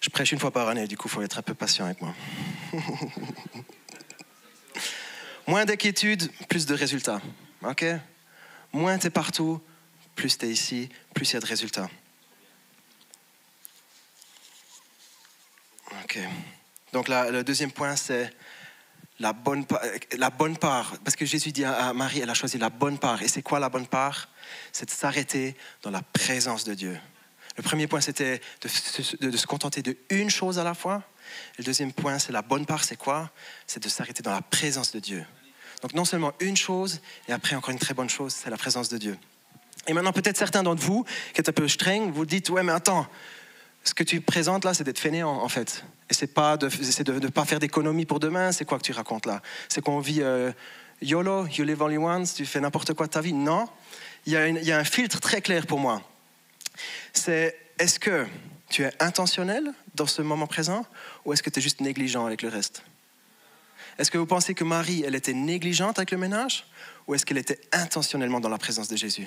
Je 0.00 0.10
prêche 0.10 0.32
une 0.32 0.38
fois 0.38 0.50
par 0.52 0.68
année, 0.68 0.86
du 0.86 0.96
coup, 0.96 1.08
il 1.08 1.10
faut 1.10 1.22
être 1.22 1.38
un 1.38 1.42
peu 1.42 1.54
patient 1.54 1.86
avec 1.86 2.00
moi. 2.00 2.14
Moins 5.46 5.64
d'inquiétude, 5.64 6.30
plus 6.48 6.66
de 6.66 6.74
résultats. 6.74 7.22
Ok? 7.66 7.84
Moins 8.72 8.98
tu 8.98 9.06
es 9.06 9.10
partout, 9.10 9.60
plus 10.14 10.38
tu 10.38 10.46
es 10.46 10.50
ici, 10.50 10.88
plus 11.14 11.30
il 11.30 11.34
y 11.34 11.36
a 11.36 11.40
de 11.40 11.46
résultats. 11.46 11.88
Donc 16.92 17.08
le 17.08 17.42
deuxième 17.42 17.72
point, 17.72 17.96
c'est 17.96 18.32
la 19.18 19.32
bonne, 19.32 19.64
la 20.16 20.30
bonne 20.30 20.56
part. 20.56 20.98
Parce 21.04 21.16
que 21.16 21.26
Jésus 21.26 21.52
dit 21.52 21.64
à 21.64 21.92
Marie, 21.92 22.20
elle 22.20 22.30
a 22.30 22.34
choisi 22.34 22.58
la 22.58 22.70
bonne 22.70 22.98
part. 22.98 23.22
Et 23.22 23.28
c'est 23.28 23.42
quoi 23.42 23.58
la 23.58 23.68
bonne 23.68 23.86
part? 23.86 24.28
C'est 24.72 24.86
de 24.86 24.90
s'arrêter 24.90 25.56
dans 25.82 25.90
la 25.90 26.02
présence 26.02 26.64
de 26.64 26.74
Dieu. 26.74 26.98
Le 27.56 27.62
premier 27.62 27.86
point, 27.86 28.02
c'était 28.02 28.40
de, 28.60 29.26
de, 29.28 29.36
se 29.36 29.46
contenter 29.46 29.80
de 29.80 29.96
une 30.10 30.28
chose 30.28 30.58
à 30.58 30.64
la 30.64 30.74
fois. 30.74 31.02
le 31.58 31.64
deuxième 31.64 31.92
point, 31.92 32.18
c'est 32.18 32.32
la 32.32 32.42
bonne 32.42 32.66
part, 32.66 32.84
c'est 32.84 32.96
quoi? 32.96 33.30
C'est 33.66 33.82
de 33.82 33.88
s'arrêter 33.88 34.22
dans 34.22 34.32
la 34.32 34.42
présence 34.42 34.92
de 34.92 35.00
Dieu. 35.00 35.24
Donc 35.86 35.94
non 35.94 36.04
seulement 36.04 36.32
une 36.40 36.56
chose, 36.56 37.00
et 37.28 37.32
après 37.32 37.54
encore 37.54 37.70
une 37.70 37.78
très 37.78 37.94
bonne 37.94 38.10
chose, 38.10 38.34
c'est 38.34 38.50
la 38.50 38.56
présence 38.56 38.88
de 38.88 38.98
Dieu. 38.98 39.16
Et 39.86 39.92
maintenant, 39.92 40.10
peut-être 40.10 40.36
certains 40.36 40.64
d'entre 40.64 40.82
vous, 40.82 41.04
qui 41.32 41.40
êtes 41.40 41.48
un 41.48 41.52
peu 41.52 41.68
streng, 41.68 42.10
vous 42.10 42.26
dites, 42.26 42.50
ouais, 42.50 42.64
mais 42.64 42.72
attends, 42.72 43.06
ce 43.84 43.94
que 43.94 44.02
tu 44.02 44.20
présentes 44.20 44.64
là, 44.64 44.74
c'est 44.74 44.82
d'être 44.82 44.98
fainéant 44.98 45.30
en 45.30 45.48
fait. 45.48 45.84
Et 46.10 46.14
c'est 46.14 46.26
pas 46.26 46.56
de 46.56 46.66
ne 46.66 47.28
pas 47.28 47.44
faire 47.44 47.60
d'économie 47.60 48.04
pour 48.04 48.18
demain. 48.18 48.50
C'est 48.50 48.64
quoi 48.64 48.78
que 48.78 48.82
tu 48.82 48.90
racontes 48.90 49.26
là? 49.26 49.42
C'est 49.68 49.80
qu'on 49.80 50.00
vit 50.00 50.22
euh, 50.22 50.50
YOLO, 51.02 51.46
you 51.46 51.64
live 51.64 51.80
only 51.80 51.98
once, 51.98 52.34
tu 52.34 52.46
fais 52.46 52.58
n'importe 52.58 52.92
quoi 52.94 53.06
de 53.06 53.12
ta 53.12 53.20
vie 53.20 53.32
Non. 53.32 53.68
Il 54.26 54.32
y, 54.32 54.36
a 54.36 54.48
il 54.48 54.64
y 54.64 54.72
a 54.72 54.78
un 54.80 54.84
filtre 54.84 55.20
très 55.20 55.40
clair 55.40 55.68
pour 55.68 55.78
moi. 55.78 56.02
C'est 57.12 57.56
est-ce 57.78 58.00
que 58.00 58.26
tu 58.70 58.82
es 58.82 58.92
intentionnel 58.98 59.72
dans 59.94 60.08
ce 60.08 60.20
moment 60.20 60.48
présent 60.48 60.84
ou 61.24 61.32
est-ce 61.32 61.44
que 61.44 61.50
tu 61.50 61.60
es 61.60 61.62
juste 61.62 61.80
négligent 61.80 62.26
avec 62.26 62.42
le 62.42 62.48
reste? 62.48 62.82
Est-ce 63.98 64.10
que 64.10 64.18
vous 64.18 64.26
pensez 64.26 64.54
que 64.54 64.64
Marie, 64.64 65.02
elle 65.06 65.14
était 65.14 65.32
négligente 65.32 65.98
avec 65.98 66.10
le 66.10 66.18
ménage 66.18 66.66
ou 67.06 67.14
est-ce 67.14 67.24
qu'elle 67.24 67.38
était 67.38 67.60
intentionnellement 67.72 68.40
dans 68.40 68.48
la 68.48 68.58
présence 68.58 68.88
de 68.88 68.96
Jésus? 68.96 69.26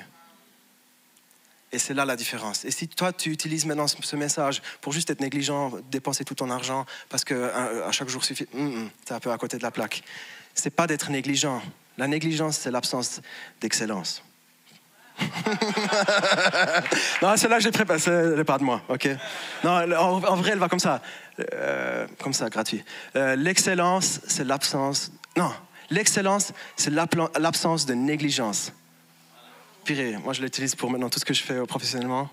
Et 1.71 1.77
c'est 1.77 1.93
là 1.93 2.05
la 2.05 2.15
différence. 2.15 2.65
Et 2.65 2.71
si 2.71 2.87
toi, 2.87 3.13
tu 3.13 3.31
utilises 3.31 3.65
maintenant 3.65 3.87
ce 3.87 4.15
message 4.15 4.61
pour 4.81 4.91
juste 4.91 5.09
être 5.11 5.21
négligent, 5.21 5.71
dépenser 5.91 6.25
tout 6.25 6.35
ton 6.35 6.49
argent 6.49 6.85
parce 7.09 7.23
que 7.23 7.35
euh, 7.35 7.87
à 7.87 7.91
chaque 7.91 8.09
jour 8.09 8.23
suffit, 8.23 8.47
tu 8.47 8.57
es 8.57 9.13
un 9.13 9.19
peu 9.19 9.31
à 9.31 9.37
côté 9.37 9.57
de 9.57 9.63
la 9.63 9.71
plaque. 9.71 10.03
C'est 10.55 10.71
pas 10.71 10.87
d'être 10.87 11.11
négligent. 11.11 11.61
La 11.97 12.07
négligence, 12.07 12.57
c'est 12.57 12.71
l'absence 12.71 13.21
d'excellence. 13.61 14.23
non, 17.21 17.37
celle-là, 17.37 17.59
j'ai 17.59 17.71
préparé, 17.71 17.99
c'est 17.99 18.43
pas 18.43 18.57
de 18.57 18.63
moi, 18.63 18.81
ok 18.89 19.09
Non, 19.63 19.93
en, 19.93 20.35
vrai, 20.35 20.51
elle 20.51 20.59
va 20.59 20.69
comme 20.69 20.79
ça, 20.79 21.01
euh, 21.53 22.07
comme 22.21 22.33
ça, 22.33 22.49
gratuit. 22.49 22.83
Euh, 23.15 23.35
l'excellence, 23.35 24.21
c'est 24.27 24.45
l'absence. 24.45 25.11
Non, 25.37 25.51
l'excellence, 25.89 26.53
c'est 26.75 26.91
l'absence 26.91 27.85
de 27.85 27.93
négligence 27.93 28.73
moi 30.23 30.33
je 30.33 30.41
l'utilise 30.41 30.75
pour 30.75 30.91
maintenant 30.91 31.09
tout 31.09 31.19
ce 31.19 31.25
que 31.25 31.33
je 31.33 31.43
fais 31.43 31.65
professionnellement. 31.65 32.29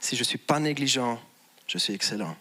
Si 0.00 0.16
je 0.16 0.20
ne 0.20 0.24
suis 0.24 0.38
pas 0.38 0.58
négligent, 0.58 1.20
je 1.66 1.78
suis 1.78 1.94
excellent. 1.94 2.36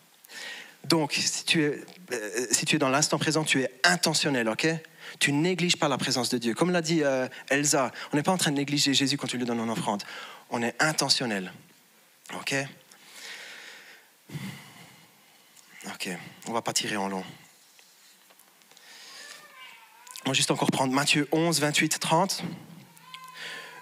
Donc, 0.84 1.14
si 1.14 1.46
tu 1.46 1.64
es, 1.64 1.84
euh, 2.12 2.48
si 2.52 2.66
tu 2.66 2.76
es 2.76 2.80
dans 2.80 2.90
l'instant 2.90 3.18
présent, 3.18 3.44
tu 3.44 3.62
es 3.62 3.72
intentionnel, 3.84 4.50
ok? 4.50 4.68
Tu 5.20 5.32
négliges 5.32 5.78
pas 5.78 5.88
la 5.88 5.98
présence 5.98 6.30
de 6.30 6.38
Dieu. 6.38 6.54
Comme 6.54 6.72
l'a 6.72 6.82
dit 6.82 7.04
euh, 7.04 7.28
Elsa, 7.50 7.92
on 8.12 8.18
n'est 8.18 8.24
pas 8.24 8.32
en 8.32 8.38
train 8.38 8.52
de 8.52 8.58
négliger 8.58 8.94
Jésus 8.94 9.18
quand 9.18 9.28
tu 9.28 9.38
lui 9.38 9.46
donnes 9.46 9.60
une 9.60 9.70
offrande. 9.70 10.04
On 10.50 10.62
est 10.62 10.76
intentionnel, 10.82 11.52
ok? 12.36 12.56
Ok, 15.88 16.10
on 16.48 16.54
va 16.54 16.62
pas 16.62 16.74
tirer 16.74 16.98
en 16.98 17.08
long. 17.08 17.24
On 20.26 20.32
va 20.32 20.34
juste 20.34 20.50
encore 20.52 20.72
prendre 20.72 20.92
Matthieu 20.92 21.28
11, 21.32 21.60
28, 21.60 22.00
30. 22.00 22.44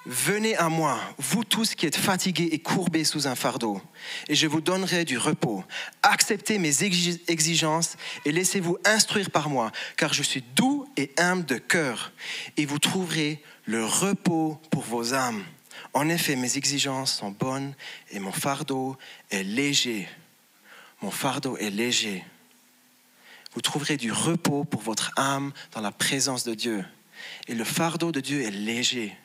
Venez 0.06 0.58
à 0.58 0.68
moi, 0.68 1.00
vous 1.18 1.46
tous 1.46 1.76
qui 1.76 1.86
êtes 1.86 1.96
fatigués 1.96 2.50
et 2.52 2.60
courbés 2.60 3.06
sous 3.06 3.26
un 3.26 3.36
fardeau, 3.36 3.82
et 4.28 4.36
je 4.36 4.48
vous 4.48 4.60
donnerai 4.60 5.06
du 5.06 5.18
repos. 5.18 5.64
Acceptez 6.02 6.58
mes 6.58 6.84
exigences 6.84 7.96
et 8.26 8.34
laissez-vous 8.34 8.78
instruire 8.84 9.32
par 9.32 9.48
moi, 9.48 9.72
car 9.96 10.14
je 10.14 10.22
suis 10.22 10.44
doux 10.56 10.86
et 10.98 11.14
humble 11.18 11.46
de 11.46 11.58
cœur, 11.58 12.12
et 12.58 12.66
vous 12.66 12.80
trouverez 12.80 13.42
le 13.66 13.86
repos 13.86 14.60
pour 14.72 14.84
vos 14.84 15.14
âmes. 15.14 15.46
En 15.94 16.10
effet, 16.10 16.36
mes 16.36 16.58
exigences 16.58 17.14
sont 17.14 17.32
bonnes 17.32 17.74
et 18.12 18.20
mon 18.20 18.34
fardeau 18.34 18.98
est 19.32 19.44
léger. 19.44 20.10
Mon 21.02 21.12
fardeau 21.12 21.56
est 21.58 21.70
léger. 21.70 22.26
Vous 23.54 23.62
trouverez 23.62 23.96
du 23.96 24.12
repos 24.12 24.66
pour 24.66 24.82
votre 24.82 25.12
âme 25.16 25.54
dans 25.72 25.82
la 25.82 25.92
présence 25.92 26.44
de 26.44 26.56
Dieu. 26.56 26.84
Et 27.48 27.56
le 27.56 27.64
fardeau 27.64 28.12
de 28.12 28.20
Dieu 28.20 28.42
est 28.42 28.52
léger. 28.52 29.16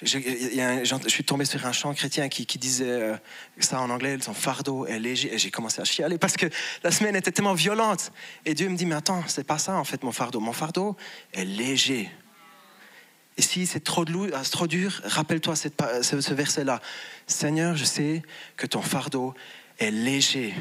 Je, 0.00 1.08
suis 1.08 1.24
tombé 1.24 1.44
sur 1.44 1.66
un 1.66 1.72
chant 1.72 1.92
chrétien 1.92 2.28
qui, 2.28 2.58
disait 2.58 2.88
euh, 2.88 3.16
ça 3.58 3.80
en 3.80 3.90
anglais, 3.90 4.16
son 4.20 4.32
fardeau 4.32 4.86
est 4.86 5.00
léger. 5.00 5.34
Et 5.34 5.38
j'ai 5.38 5.50
commencé 5.50 5.80
à 5.80 5.84
chialer 5.84 6.18
parce 6.18 6.36
que 6.36 6.46
la 6.84 6.92
semaine 6.92 7.16
était 7.16 7.32
tellement 7.32 7.54
violente. 7.54 8.12
Et 8.44 8.54
Dieu 8.54 8.68
me 8.68 8.76
dit, 8.76 8.86
mais 8.86 8.94
attends, 8.94 9.24
c'est 9.26 9.46
pas 9.46 9.58
ça 9.58 9.74
en 9.74 9.84
fait 9.84 10.04
mon 10.04 10.12
fardeau. 10.12 10.38
Mon 10.38 10.52
fardeau 10.52 10.96
est 11.32 11.44
léger. 11.44 12.10
Et 13.36 13.42
si 13.42 13.66
c'est 13.66 13.80
trop, 13.80 14.04
euh, 14.08 14.42
trop, 14.50 14.66
dur, 14.68 15.00
rappelle-toi 15.04 15.56
ce 15.56 16.34
verset-là. 16.34 16.80
Seigneur, 17.26 17.76
je 17.76 17.84
sais 17.84 18.22
que 18.56 18.66
ton 18.66 18.82
fardeau 18.82 19.34
est 19.78 19.90
léger. 19.90 20.54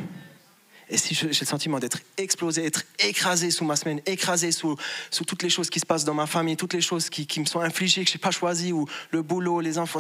Et 0.90 0.98
si 0.98 1.14
j'ai 1.14 1.28
le 1.28 1.34
sentiment 1.34 1.80
d'être 1.80 2.00
explosé, 2.18 2.62
d'être 2.62 2.84
écrasé 3.00 3.52
sous 3.52 3.66
ma 3.66 3.76
semaine, 3.76 4.02
écrasé 4.06 4.52
sous, 4.52 4.78
toutes 5.26 5.44
les 5.44 5.50
choses 5.50 5.70
qui 5.70 5.80
se 5.80 5.86
passent 5.86 6.06
dans 6.06 6.14
ma 6.14 6.28
famille, 6.28 6.56
toutes 6.56 6.74
les 6.74 6.82
choses 6.82 7.10
qui, 7.10 7.40
me 7.40 7.46
sont 7.46 7.60
infligées, 7.60 8.06
que 8.06 8.10
je 8.10 8.16
n'ai 8.16 8.22
pas 8.22 8.32
choisies, 8.32 8.72
ou 8.72 8.88
le 9.12 9.22
boulot, 9.22 9.60
les 9.60 9.78
enfants, 9.78 10.00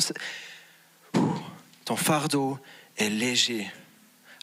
ton 1.83 1.95
fardeau 1.95 2.57
est 2.97 3.09
léger. 3.09 3.69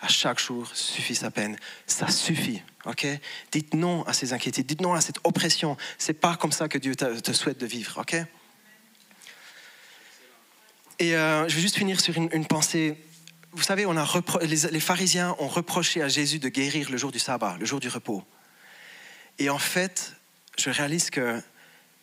À 0.01 0.09
chaque 0.09 0.39
jour 0.39 0.69
suffit 0.75 1.15
sa 1.15 1.31
peine. 1.31 1.57
Ça 1.87 2.09
suffit. 2.09 2.61
ok? 2.85 3.07
Dites 3.51 3.73
non 3.73 4.03
à 4.03 4.13
ces 4.13 4.35
inquiétudes. 4.35 4.67
Dites 4.67 4.83
non 4.83 4.93
à 4.93 5.01
cette 5.01 5.17
oppression. 5.25 5.79
C'est 5.97 6.13
pas 6.13 6.37
comme 6.37 6.53
ça 6.53 6.69
que 6.69 6.77
Dieu 6.77 6.95
te, 6.95 7.33
souhaite 7.33 7.59
de 7.59 7.65
vivre. 7.65 7.99
ok? 7.99 8.17
Et 10.99 11.17
euh, 11.17 11.49
je 11.49 11.55
vais 11.57 11.63
juste 11.63 11.77
finir 11.77 12.01
sur 12.01 12.19
une 12.19 12.47
pensée 12.47 12.99
vous 13.55 13.63
savez, 13.63 13.87
on 13.87 13.97
a 13.97 14.07
les, 14.43 14.81
pharisiens 14.81 15.37
ont 15.39 15.47
reproché 15.47 16.03
à 16.03 16.09
Jésus 16.09 16.39
de 16.39 16.49
guérir 16.49 16.91
le 16.91 16.97
jour 16.97 17.13
du 17.13 17.21
sabbat, 17.21 17.57
le 17.59 17.67
jour 17.67 17.79
du 17.79 17.89
repos. 17.89 18.25
Et 19.39 19.49
en 19.49 19.59
fait, 19.59 20.13
je 20.59 20.71
réalise 20.71 21.11
que 21.11 21.41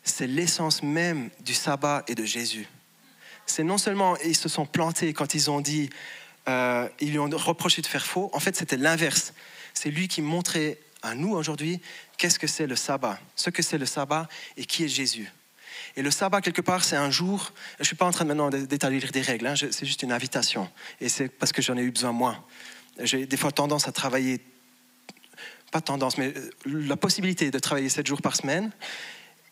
c'est 0.02 0.26
l'essence 0.26 0.82
même 0.82 1.30
du 1.40 1.54
sabbat 1.54 2.04
et 2.08 2.14
de 2.14 2.24
Jésus. 2.24 2.66
C'est 3.46 3.64
non 3.64 3.78
seulement 3.78 4.16
ils 4.24 4.36
se 4.36 4.48
sont 4.48 4.66
plantés 4.66 5.12
quand 5.12 5.34
ils 5.34 5.50
ont 5.50 5.60
dit, 5.60 5.90
euh, 6.48 6.88
ils 7.00 7.10
lui 7.10 7.18
ont 7.18 7.28
reproché 7.30 7.82
de 7.82 7.86
faire 7.86 8.06
faux, 8.06 8.30
en 8.32 8.40
fait 8.40 8.56
c'était 8.56 8.78
l'inverse. 8.78 9.34
C'est 9.74 9.90
lui 9.90 10.08
qui 10.08 10.22
montrait 10.22 10.78
à 11.02 11.14
nous 11.14 11.32
aujourd'hui 11.32 11.80
qu'est-ce 12.16 12.38
que 12.38 12.46
c'est 12.46 12.66
le 12.66 12.76
sabbat, 12.76 13.18
ce 13.36 13.50
que 13.50 13.62
c'est 13.62 13.78
le 13.78 13.86
sabbat 13.86 14.28
et 14.56 14.64
qui 14.64 14.84
est 14.84 14.88
Jésus. 14.88 15.30
Et 15.96 16.02
le 16.02 16.10
sabbat, 16.10 16.40
quelque 16.40 16.62
part, 16.62 16.84
c'est 16.84 16.96
un 16.96 17.10
jour, 17.10 17.52
je 17.76 17.82
ne 17.82 17.84
suis 17.84 17.96
pas 17.96 18.06
en 18.06 18.10
train 18.10 18.24
maintenant 18.24 18.50
d'établir 18.50 19.10
des 19.10 19.20
règles, 19.20 19.46
hein, 19.46 19.54
c'est 19.56 19.84
juste 19.84 20.02
une 20.02 20.12
invitation. 20.12 20.68
Et 21.00 21.08
c'est 21.08 21.28
parce 21.28 21.52
que 21.52 21.60
j'en 21.60 21.76
ai 21.76 21.82
eu 21.82 21.90
besoin 21.90 22.12
moi. 22.12 22.46
J'ai 23.00 23.26
des 23.26 23.36
fois 23.36 23.52
tendance 23.52 23.88
à 23.88 23.92
travailler, 23.92 24.40
pas 25.70 25.80
tendance, 25.80 26.18
mais 26.18 26.34
euh, 26.36 26.50
la 26.66 26.96
possibilité 26.96 27.50
de 27.50 27.58
travailler 27.58 27.88
7 27.88 28.06
jours 28.06 28.22
par 28.22 28.36
semaine. 28.36 28.70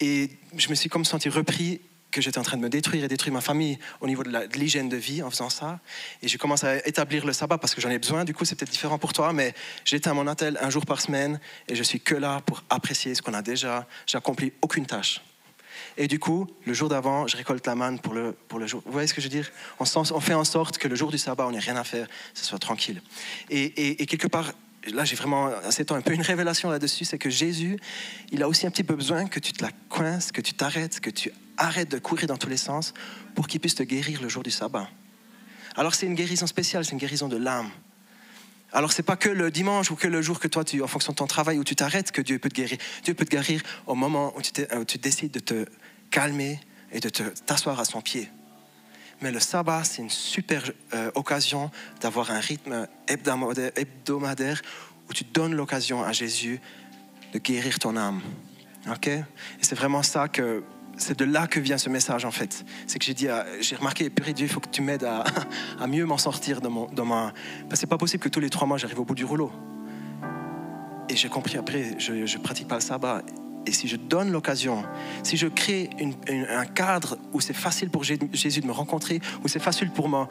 Et 0.00 0.30
je 0.56 0.68
me 0.68 0.74
suis 0.74 0.88
comme 0.88 1.04
senti 1.04 1.28
repris 1.28 1.80
que 2.10 2.20
j'étais 2.20 2.38
en 2.38 2.42
train 2.42 2.56
de 2.56 2.62
me 2.62 2.68
détruire 2.68 3.04
et 3.04 3.08
détruire 3.08 3.32
ma 3.32 3.40
famille 3.40 3.78
au 4.00 4.06
niveau 4.06 4.22
de 4.22 4.58
l'hygiène 4.58 4.88
de, 4.88 4.96
vie 4.96 5.22
en 5.22 5.30
faisant 5.30 5.50
ça. 5.50 5.80
Et 6.22 6.28
j'ai 6.28 6.38
commencé 6.38 6.66
à 6.66 6.86
établir 6.86 7.24
le 7.24 7.32
sabbat 7.32 7.58
parce 7.58 7.74
que 7.74 7.80
j'en 7.80 7.90
ai 7.90 7.98
besoin. 7.98 8.24
Du 8.24 8.34
coup, 8.34 8.44
c'est 8.44 8.56
peut-être 8.56 8.72
différent 8.72 8.98
pour 8.98 9.12
toi, 9.12 9.32
mais 9.32 9.54
j'étais 9.84 10.08
à 10.08 10.14
mon 10.14 10.26
attel 10.26 10.58
un 10.60 10.70
jour 10.70 10.86
par 10.86 11.00
semaine 11.00 11.40
et 11.68 11.76
je 11.76 11.82
suis 11.82 12.00
que 12.00 12.14
là 12.14 12.40
pour 12.44 12.64
apprécier 12.68 13.14
ce 13.14 13.22
qu'on 13.22 13.34
a 13.34 13.42
déjà. 13.42 13.86
J'accomplis 14.06 14.52
aucune 14.62 14.86
tâche. 14.86 15.22
Et 15.96 16.08
du 16.08 16.18
coup, 16.18 16.46
le 16.64 16.72
jour 16.72 16.88
d'avant, 16.88 17.26
je 17.26 17.36
récolte 17.36 17.66
la 17.66 17.74
manne 17.74 17.98
pour 17.98 18.14
le, 18.14 18.32
pour 18.48 18.58
le 18.58 18.66
jour. 18.66 18.82
Vous 18.86 18.92
voyez 18.92 19.06
ce 19.06 19.14
que 19.14 19.20
je 19.20 19.26
veux 19.26 19.30
dire? 19.30 19.50
On, 19.78 19.84
on, 19.96 20.20
fait 20.20 20.34
en 20.34 20.44
sorte 20.44 20.78
que 20.78 20.88
le 20.88 20.94
jour 20.94 21.10
du 21.10 21.18
sabbat, 21.18 21.46
on 21.46 21.52
n'ait 21.52 21.58
rien 21.58 21.76
à 21.76 21.84
faire, 21.84 22.06
ce 22.34 22.44
soit 22.44 22.58
tranquille. 22.58 23.02
Et, 23.50 24.02
et 24.02 24.06
quelque 24.06 24.28
part, 24.28 24.52
là 24.88 25.04
j'ai 25.04 25.16
vraiment 25.16 25.50
c'est 25.70 25.92
un 25.92 26.00
peu 26.00 26.12
une 26.12 26.22
révélation 26.22 26.70
là-dessus, 26.70 27.04
c'est 27.04 27.18
que 27.18 27.30
Jésus, 27.30 27.78
il 28.32 28.42
a 28.42 28.48
aussi 28.48 28.66
un 28.66 28.70
petit 28.70 28.84
peu 28.84 28.94
besoin 28.94 29.26
que 29.26 29.40
tu 29.40 29.52
te 29.52 29.62
la 29.62 29.70
coinces, 29.88 30.32
que 30.32 30.40
tu 30.40 30.54
t'arrêtes, 30.54 31.00
que 31.00 31.10
tu 31.10 31.30
arrêtes 31.56 31.90
de 31.90 31.98
courir 31.98 32.26
dans 32.26 32.36
tous 32.36 32.48
les 32.48 32.56
sens 32.56 32.94
pour 33.34 33.46
qu'il 33.46 33.60
puisse 33.60 33.74
te 33.74 33.82
guérir 33.82 34.22
le 34.22 34.28
jour 34.28 34.42
du 34.42 34.50
sabbat. 34.50 34.88
Alors 35.76 35.94
c'est 35.94 36.06
une 36.06 36.14
guérison 36.14 36.46
spéciale, 36.46 36.84
c'est 36.84 36.92
une 36.92 36.98
guérison 36.98 37.28
de 37.28 37.36
l'âme. 37.36 37.70
Alors 38.72 38.92
c'est 38.92 39.02
pas 39.02 39.16
que 39.16 39.28
le 39.28 39.50
dimanche 39.50 39.90
ou 39.90 39.96
que 39.96 40.06
le 40.06 40.22
jour 40.22 40.38
que 40.38 40.48
toi, 40.48 40.64
tu, 40.64 40.82
en 40.82 40.86
fonction 40.86 41.12
de 41.12 41.18
ton 41.18 41.26
travail, 41.26 41.58
où 41.58 41.64
tu 41.64 41.74
t'arrêtes, 41.74 42.12
que 42.12 42.22
Dieu 42.22 42.38
peut 42.38 42.48
te 42.48 42.54
guérir. 42.54 42.78
Dieu 43.04 43.14
peut 43.14 43.24
te 43.24 43.30
guérir 43.30 43.62
au 43.86 43.94
moment 43.94 44.32
où 44.36 44.42
tu, 44.84 44.98
décides 44.98 45.32
de 45.32 45.40
te 45.40 45.66
calmer 46.10 46.60
et 46.92 47.00
de 47.00 47.08
t'asseoir 47.08 47.80
à 47.80 47.84
son 47.84 48.00
pied. 48.00 48.28
Mais 49.20 49.32
le 49.32 49.40
sabbat, 49.40 49.84
c'est 49.84 50.02
une 50.02 50.10
super 50.10 50.70
euh, 50.94 51.10
occasion 51.14 51.70
d'avoir 52.00 52.30
un 52.30 52.40
rythme 52.40 52.86
hebdomadaire 53.06 54.62
où 55.08 55.12
tu 55.12 55.24
donnes 55.24 55.54
l'occasion 55.54 56.02
à 56.02 56.12
Jésus 56.12 56.60
de 57.32 57.38
guérir 57.38 57.78
ton 57.78 57.96
âme. 57.96 58.22
Ok? 58.90 59.08
Et 59.08 59.24
c'est 59.60 59.74
vraiment 59.74 60.02
ça 60.02 60.28
que 60.28 60.62
c'est 61.00 61.18
de 61.18 61.24
là 61.24 61.46
que 61.46 61.60
vient 61.60 61.78
ce 61.78 61.88
message 61.88 62.24
en 62.24 62.30
fait. 62.30 62.64
C'est 62.86 62.98
que 62.98 63.04
j'ai 63.04 63.14
dit, 63.14 63.28
j'ai 63.60 63.76
remarqué, 63.76 64.10
purée 64.10 64.32
Dieu, 64.32 64.46
il 64.46 64.52
faut 64.52 64.60
que 64.60 64.68
tu 64.68 64.82
m'aides 64.82 65.04
à, 65.04 65.24
mieux 65.86 66.04
m'en 66.04 66.18
sortir 66.18 66.60
dans, 66.60 66.70
mon, 66.70 66.86
dans 66.86 67.04
ma. 67.04 67.32
Parce 67.62 67.72
que 67.72 67.76
c'est 67.76 67.86
pas 67.86 67.98
possible 67.98 68.22
que 68.22 68.28
tous 68.28 68.40
les 68.40 68.50
trois 68.50 68.66
mois 68.66 68.78
j'arrive 68.78 69.00
au 69.00 69.04
bout 69.04 69.14
du 69.14 69.24
rouleau. 69.24 69.50
Et 71.08 71.16
j'ai 71.16 71.28
compris 71.28 71.58
après, 71.58 71.98
je, 71.98 72.12
ne 72.12 72.42
pratique 72.42 72.68
pas 72.68 72.76
le 72.76 72.80
sabbat. 72.80 73.22
Et 73.66 73.72
si 73.72 73.88
je 73.88 73.96
donne 73.96 74.30
l'occasion, 74.30 74.84
si 75.22 75.36
je 75.36 75.46
crée 75.46 75.90
un 76.48 76.64
cadre 76.64 77.18
où 77.32 77.40
c'est 77.40 77.54
facile 77.54 77.90
pour 77.90 78.04
Jésus 78.04 78.60
de 78.60 78.66
me 78.66 78.72
rencontrer, 78.72 79.20
où 79.44 79.48
c'est 79.48 79.58
facile 79.58 79.90
pour 79.90 80.08
mon, 80.08 80.28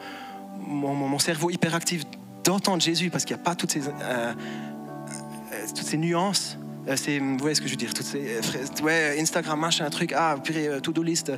mon, 0.58 1.18
cerveau 1.18 1.50
hyperactif 1.50 2.02
d'entendre 2.42 2.82
Jésus, 2.82 3.10
parce 3.10 3.24
qu'il 3.24 3.36
n'y 3.36 3.42
a 3.42 3.44
pas 3.44 3.54
toutes 3.54 3.70
ces, 3.70 3.86
euh, 3.88 3.92
euh, 4.02 5.66
toutes 5.68 5.86
ces 5.86 5.96
nuances, 5.96 6.58
euh, 6.88 6.96
vous 7.20 7.38
voyez 7.38 7.54
ce 7.54 7.60
que 7.60 7.66
je 7.66 7.72
veux 7.72 7.76
dire, 7.76 7.94
toutes 7.94 8.06
ces, 8.06 8.40
ouais, 8.82 9.16
Instagram, 9.20 9.60
machin, 9.60 9.88
truc, 9.90 10.12
ah, 10.16 10.36
purée, 10.42 10.80
to-do 10.82 11.02
list. 11.02 11.32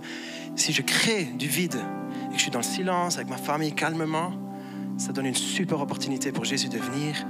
Si 0.57 0.73
je 0.73 0.83
crée 0.83 1.25
du 1.25 1.49
vide 1.49 1.77
et 2.29 2.33
que 2.33 2.37
je 2.37 2.43
suis 2.43 2.51
dans 2.51 2.61
le 2.61 2.65
silence 2.65 3.17
avec 3.17 3.29
ma 3.29 3.37
famille 3.37 3.73
calmement, 3.73 4.33
ça 4.99 5.13
donne 5.13 5.27
une 5.27 5.35
super 5.35 5.81
opportunité 5.81 6.33
pour 6.33 6.45
Jésus 6.45 6.69
de 6.69 6.79
venir 6.79 7.27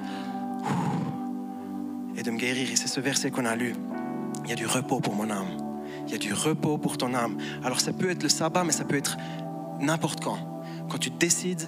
et 2.16 2.22
de 2.22 2.30
me 2.30 2.38
guérir. 2.38 2.70
Et 2.70 2.76
c'est 2.76 2.88
ce 2.88 3.00
verset 3.00 3.30
qu'on 3.30 3.46
a 3.46 3.56
lu. 3.56 3.74
Il 4.44 4.50
y 4.50 4.52
a 4.52 4.56
du 4.56 4.66
repos 4.66 5.00
pour 5.00 5.14
mon 5.14 5.30
âme. 5.30 5.48
Il 6.06 6.12
y 6.12 6.14
a 6.14 6.18
du 6.18 6.32
repos 6.32 6.78
pour 6.78 6.98
ton 6.98 7.14
âme. 7.14 7.38
Alors 7.64 7.80
ça 7.80 7.92
peut 7.92 8.10
être 8.10 8.22
le 8.22 8.28
sabbat, 8.28 8.64
mais 8.64 8.72
ça 8.72 8.84
peut 8.84 8.96
être 8.96 9.16
n'importe 9.80 10.22
quand. 10.22 10.38
Quand 10.90 10.98
tu 10.98 11.10
décides 11.10 11.62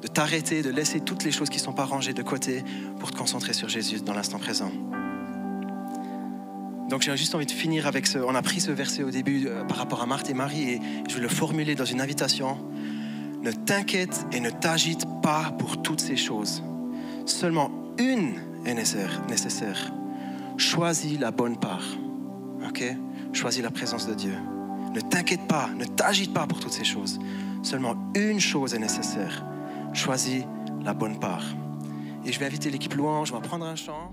de 0.00 0.06
t'arrêter, 0.06 0.62
de 0.62 0.70
laisser 0.70 1.00
toutes 1.00 1.24
les 1.24 1.32
choses 1.32 1.48
qui 1.48 1.58
ne 1.58 1.62
sont 1.62 1.72
pas 1.72 1.84
rangées 1.84 2.12
de 2.12 2.22
côté 2.22 2.62
pour 3.00 3.10
te 3.10 3.16
concentrer 3.16 3.52
sur 3.52 3.68
Jésus 3.68 4.00
dans 4.00 4.14
l'instant 4.14 4.38
présent. 4.38 4.70
Donc 6.88 7.02
j'ai 7.02 7.16
juste 7.16 7.34
envie 7.34 7.46
de 7.46 7.50
finir 7.50 7.86
avec 7.86 8.06
ce... 8.06 8.18
On 8.18 8.34
a 8.34 8.42
pris 8.42 8.60
ce 8.60 8.70
verset 8.70 9.02
au 9.02 9.10
début 9.10 9.46
euh, 9.46 9.64
par 9.64 9.76
rapport 9.76 10.02
à 10.02 10.06
Marthe 10.06 10.30
et 10.30 10.34
Marie 10.34 10.70
et 10.70 10.80
je 11.08 11.14
vais 11.16 11.20
le 11.20 11.28
formuler 11.28 11.74
dans 11.74 11.84
une 11.84 12.00
invitation. 12.00 12.58
Ne 13.42 13.52
t'inquiète 13.52 14.26
et 14.32 14.40
ne 14.40 14.50
t'agite 14.50 15.04
pas 15.22 15.52
pour 15.58 15.82
toutes 15.82 16.00
ces 16.00 16.16
choses. 16.16 16.62
Seulement 17.26 17.70
une 17.98 18.34
est 18.64 18.74
nécessaire. 18.74 19.92
Choisis 20.56 21.20
la 21.20 21.30
bonne 21.30 21.58
part. 21.58 21.84
Ok? 22.66 22.82
Choisis 23.32 23.62
la 23.62 23.70
présence 23.70 24.06
de 24.06 24.14
Dieu. 24.14 24.34
Ne 24.94 25.00
t'inquiète 25.00 25.46
pas, 25.46 25.68
ne 25.76 25.84
t'agite 25.84 26.32
pas 26.32 26.46
pour 26.46 26.58
toutes 26.58 26.72
ces 26.72 26.84
choses. 26.84 27.18
Seulement 27.62 27.96
une 28.16 28.40
chose 28.40 28.74
est 28.74 28.78
nécessaire. 28.78 29.44
Choisis 29.92 30.44
la 30.82 30.94
bonne 30.94 31.20
part. 31.20 31.44
Et 32.24 32.32
je 32.32 32.38
vais 32.38 32.46
inviter 32.46 32.70
l'équipe 32.70 32.94
louange, 32.94 33.30
on 33.32 33.36
va 33.38 33.46
prendre 33.46 33.66
un 33.66 33.76
chant. 33.76 34.12